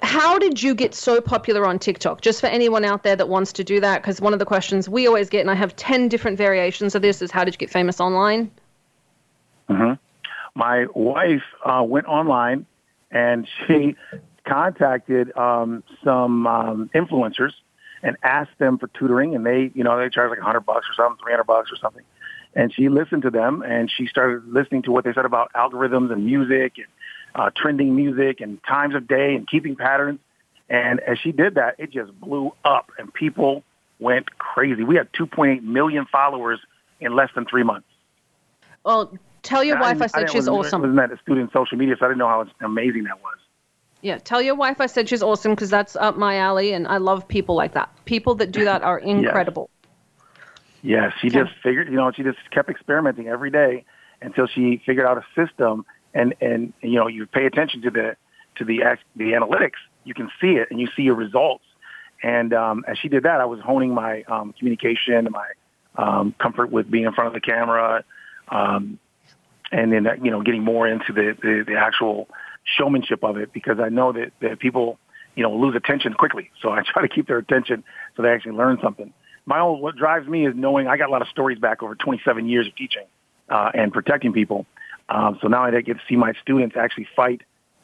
[0.02, 2.22] How did you get so popular on TikTok?
[2.22, 4.90] Just for anyone out there that wants to do that, because one of the questions
[4.90, 7.58] we always get, and I have 10 different variations of this, is how did you
[7.58, 8.52] get famous online?
[9.68, 9.94] hmm
[10.56, 12.66] My wife uh, went online
[13.12, 13.96] and she
[14.46, 17.54] contacted um, some um, influencers
[18.02, 20.88] and asked them for tutoring, and they, you know, they charge like a hundred bucks
[20.90, 22.04] or something, three hundred bucks or something.
[22.56, 26.12] And she listened to them, and she started listening to what they said about algorithms
[26.12, 26.88] and music and
[27.36, 30.20] uh, trending music and times of day and keeping patterns.
[30.70, 33.64] And as she did that, it just blew up, and people
[34.00, 34.84] went crazy.
[34.84, 36.60] We had 2.8 million followers
[37.00, 37.88] in less than three months.
[38.86, 39.12] Well,
[39.42, 40.82] tell your And wife I didn't- said didn't- she's wasn't- awesome.
[40.82, 43.38] Wasn't that a student in social media, so I didn't know how amazing that was.
[44.02, 46.98] Yeah, tell your wife I said she's awesome because that's up my alley, and I
[46.98, 47.90] love people like that.
[48.06, 49.70] People that do that are incredible.
[50.82, 53.84] Yes, she just figured, you know, she just kept experimenting every day
[54.22, 55.86] until she figured out a system.
[56.14, 58.16] And and you know, you pay attention to the
[58.56, 58.82] to the
[59.16, 61.64] the analytics, you can see it and you see your results.
[62.22, 65.48] And um, as she did that, I was honing my um, communication my
[65.96, 68.04] um, comfort with being in front of the camera,
[68.50, 69.00] um,
[69.72, 72.28] and then you know, getting more into the, the the actual
[72.64, 75.00] showmanship of it because I know that, that people
[75.36, 76.52] you know lose attention quickly.
[76.62, 77.84] So I try to keep their attention
[78.16, 79.14] so they actually learn something
[79.50, 81.96] my own what drives me is knowing I got a lot of stories back over
[81.96, 83.06] 27 years of teaching
[83.50, 84.68] uh, and protecting people.
[85.10, 87.42] Um, so now I get to see my students actually fight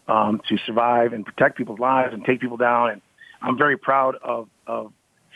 [0.07, 2.91] um, to survive and protect people's lives and take people down.
[2.91, 3.01] And
[3.41, 4.93] I'm very proud of, of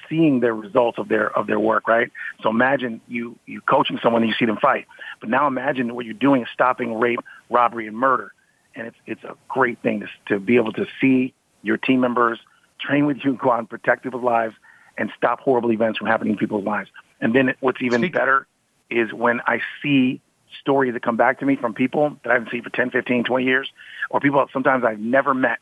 [0.08, 2.12] seeing the results of their of their work, right?
[2.42, 4.88] So imagine you you coaching someone and you see them fight,
[5.20, 7.20] but now imagine what you're doing is stopping rape,
[7.50, 8.32] robbery, and murder,
[8.76, 12.40] and it's it's a great thing to to be able to see your team members
[12.80, 14.56] train with you, go out and protect people's lives,
[14.98, 16.90] and stop horrible events from happening in people's lives.
[17.22, 18.48] And then what's even better
[18.90, 20.22] is when I see
[20.60, 23.24] stories that come back to me from people that I haven't seen for 10, 15,
[23.24, 23.70] 20 years,
[24.10, 25.60] or people that sometimes I've never met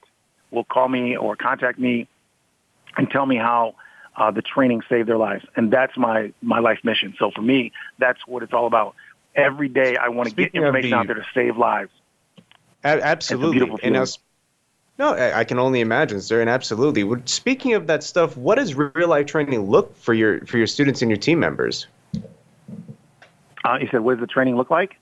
[0.51, 2.07] will call me or contact me
[2.95, 3.75] and tell me how
[4.15, 5.45] uh, the training saved their lives.
[5.55, 7.15] And that's my, my life mission.
[7.19, 8.95] So for me, that's what it's all about.
[9.35, 11.91] Every day I want to get information the, out there to save lives.
[12.83, 13.79] Absolutely.
[13.83, 14.05] And now,
[14.97, 17.05] no, I, I can only imagine, sir, and absolutely.
[17.25, 21.01] Speaking of that stuff, what does real life training look for your for your students
[21.01, 21.85] and your team members?
[23.67, 24.95] Uh, you said, what does the training look like?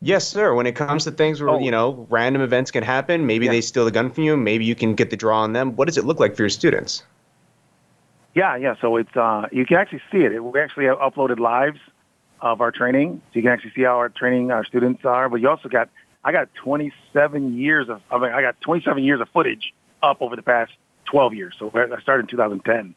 [0.00, 0.54] Yes, sir.
[0.54, 1.58] When it comes to things where, oh.
[1.58, 3.52] you know, random events can happen, maybe yeah.
[3.52, 5.74] they steal the gun from you, maybe you can get the draw on them.
[5.74, 7.02] What does it look like for your students?
[8.34, 8.74] Yeah, yeah.
[8.80, 10.44] So it's uh, you can actually see it.
[10.44, 11.78] We actually have uploaded lives
[12.40, 15.28] of our training, so you can actually see how our training our students are.
[15.28, 15.88] But you also got
[16.24, 19.72] I got 27 years of I mean I got 27 years of footage
[20.02, 20.72] up over the past
[21.06, 21.54] 12 years.
[21.58, 22.94] So I started in 2010,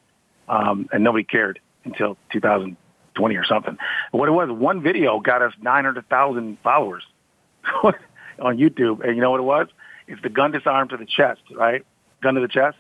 [0.50, 2.76] um, and nobody cared until 2000.
[3.18, 3.78] 20 or something.
[4.12, 7.04] What it was, one video got us 900,000 followers
[7.84, 9.04] on YouTube.
[9.06, 9.68] And you know what it was?
[10.08, 11.86] It's the gun disarm to the chest, right?
[12.22, 12.78] Gun to the chest.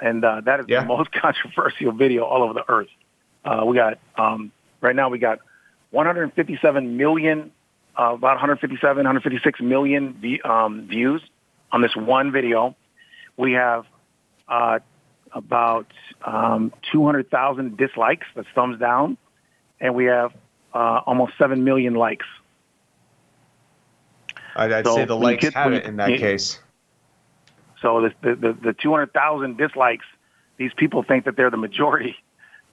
[0.00, 0.80] And uh, that is yeah.
[0.80, 2.88] the most controversial video all over the earth.
[3.44, 5.40] Uh, we got, um, right now we got
[5.90, 7.50] 157 million,
[7.98, 11.20] uh, about 157, 156 million v- um, views
[11.70, 12.74] on this one video.
[13.36, 13.84] We have
[14.48, 14.78] uh,
[15.32, 15.86] about
[16.24, 19.18] um, 200,000 dislikes, that's thumbs down
[19.80, 20.32] and we have
[20.72, 22.26] uh, almost seven million likes.
[24.56, 26.60] I'd, I'd so say the likes get, have it in that you, case.
[27.80, 30.06] So the the, the, two hundred thousand dislikes,
[30.56, 32.16] these people think that they're the majority.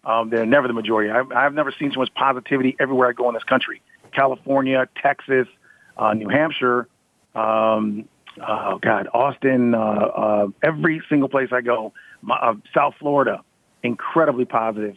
[0.03, 1.11] Um, they're never the majority.
[1.11, 3.81] I've, I've never seen so much positivity everywhere I go in this country.
[4.11, 5.47] California, Texas,
[5.97, 6.87] uh, New Hampshire,
[7.35, 8.07] um,
[8.45, 13.43] oh God, Austin, uh, uh, every single place I go, my, uh, South Florida,
[13.83, 14.95] incredibly positive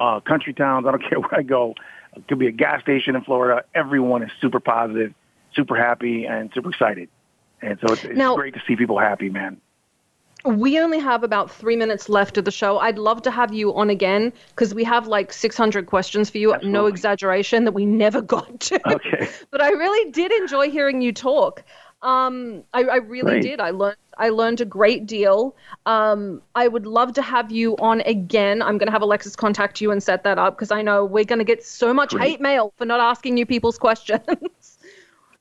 [0.00, 0.86] uh, country towns.
[0.86, 1.74] I don't care where I go.
[2.16, 3.64] It could be a gas station in Florida.
[3.74, 5.14] Everyone is super positive,
[5.54, 7.08] super happy, and super excited.
[7.62, 9.60] And so it's, it's now, great to see people happy, man.
[10.44, 12.78] We only have about three minutes left of the show.
[12.78, 16.54] I'd love to have you on again because we have like 600 questions for you.
[16.54, 16.72] Absolutely.
[16.72, 18.94] No exaggeration that we never got to.
[18.94, 19.28] Okay.
[19.50, 21.62] but I really did enjoy hearing you talk.
[22.02, 23.42] Um, I, I really Great.
[23.42, 23.60] did.
[23.60, 25.54] I learned I learned a great deal.
[25.86, 28.60] Um, I would love to have you on again.
[28.62, 31.24] I'm going to have Alexis contact you and set that up because I know we're
[31.24, 32.28] going to get so much Great.
[32.28, 34.20] hate mail for not asking you people's questions.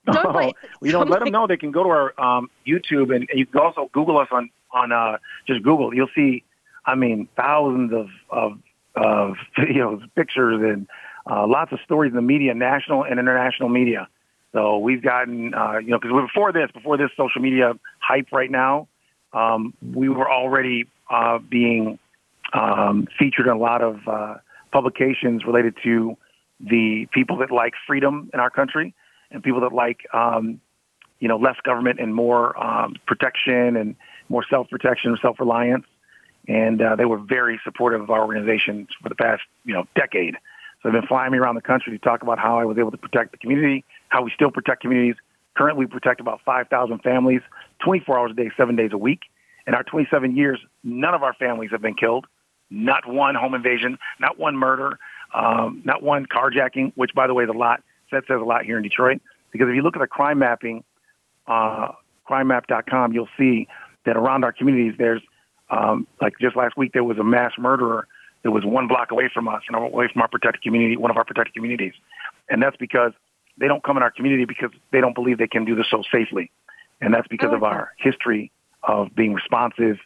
[0.06, 3.28] don't oh, you know, let them know they can go to our um, YouTube and,
[3.30, 5.94] and you can also Google us on on uh, just Google.
[5.94, 6.44] You'll see,
[6.86, 8.60] I mean, thousands of of,
[8.96, 10.88] of videos, pictures, and
[11.30, 14.08] uh, lots of stories in the media, national and international media.
[14.54, 18.50] So we've gotten, uh, you know, because before this, before this social media hype right
[18.50, 18.88] now,
[19.34, 22.00] um, we were already uh, being
[22.54, 24.36] um, featured in a lot of uh,
[24.72, 26.18] publications related to
[26.60, 28.94] the people that like freedom in our country
[29.32, 30.60] and people that like, um,
[31.20, 33.96] you know, less government and more um, protection and
[34.30, 35.86] more self-protection, self-reliance.
[36.48, 40.36] And uh, they were very supportive of our organization for the past, you know, decade.
[40.82, 42.92] So they've been flying me around the country to talk about how I was able
[42.92, 45.16] to protect the community, how we still protect communities.
[45.56, 47.42] Currently, we protect about 5,000 families
[47.84, 49.22] 24 hours a day, seven days a week.
[49.68, 52.26] In our 27 years, none of our families have been killed.
[52.70, 55.00] Not one home invasion, not one murder,
[55.34, 57.82] um, not one carjacking, which, by the way, is a lot.
[58.12, 59.22] That says a lot here in Detroit.
[59.52, 60.84] Because if you look at the crime mapping,
[61.48, 61.90] uh,
[62.30, 63.68] crimemap.com, you'll see
[64.06, 65.22] that around our communities, there's
[65.70, 68.08] um, like just last week, there was a mass murderer
[68.44, 71.18] that was one block away from us and away from our protected community, one of
[71.18, 71.94] our protected communities.
[72.50, 73.12] And that's because
[73.60, 76.04] they don't come in our community because they don't believe they can do this so
[76.12, 76.52] safely.
[77.02, 78.52] And that's because of our history
[78.84, 79.98] of being responsive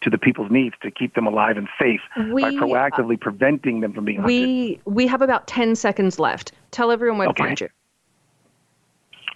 [0.00, 2.00] to the people's needs to keep them alive and safe
[2.32, 4.32] we, by proactively uh, preventing them from being hunted.
[4.32, 6.52] We we have about 10 seconds left.
[6.70, 7.42] Tell everyone where okay.
[7.42, 7.68] to find you.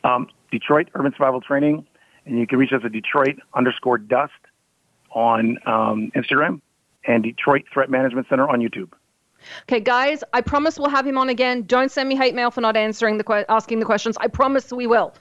[0.05, 1.87] Um, Detroit Urban Survival Training,
[2.27, 4.33] and you can reach us at Detroit underscore dust
[5.11, 6.61] on um, Instagram
[7.07, 8.93] and Detroit Threat Management Center on YouTube.
[9.63, 11.63] Okay, guys, I promise we'll have him on again.
[11.63, 14.17] Don't send me hate mail for not answering the que- asking the questions.
[14.21, 15.15] I promise we will.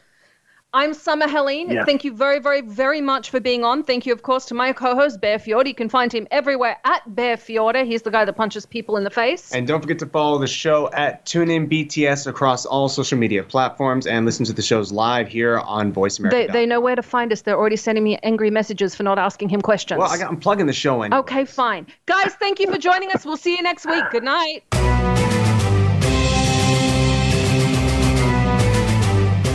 [0.73, 1.69] I'm Summer Helene.
[1.69, 1.85] Yes.
[1.85, 3.83] Thank you very, very, very much for being on.
[3.83, 5.67] Thank you, of course, to my co-host Bear Fiorda.
[5.67, 7.85] You can find him everywhere at Bear Fiorda.
[7.85, 9.51] He's the guy that punches people in the face.
[9.51, 14.07] And don't forget to follow the show at TuneIn BTS across all social media platforms
[14.07, 16.37] and listen to the shows live here on Voice America.
[16.37, 17.41] They, they know where to find us.
[17.41, 19.99] They're already sending me angry messages for not asking him questions.
[19.99, 21.13] well, I got, I'm plugging the show in.
[21.13, 21.85] Okay, fine.
[22.05, 23.25] Guys, thank you for joining us.
[23.25, 24.05] We'll see you next week.
[24.09, 25.30] Good night.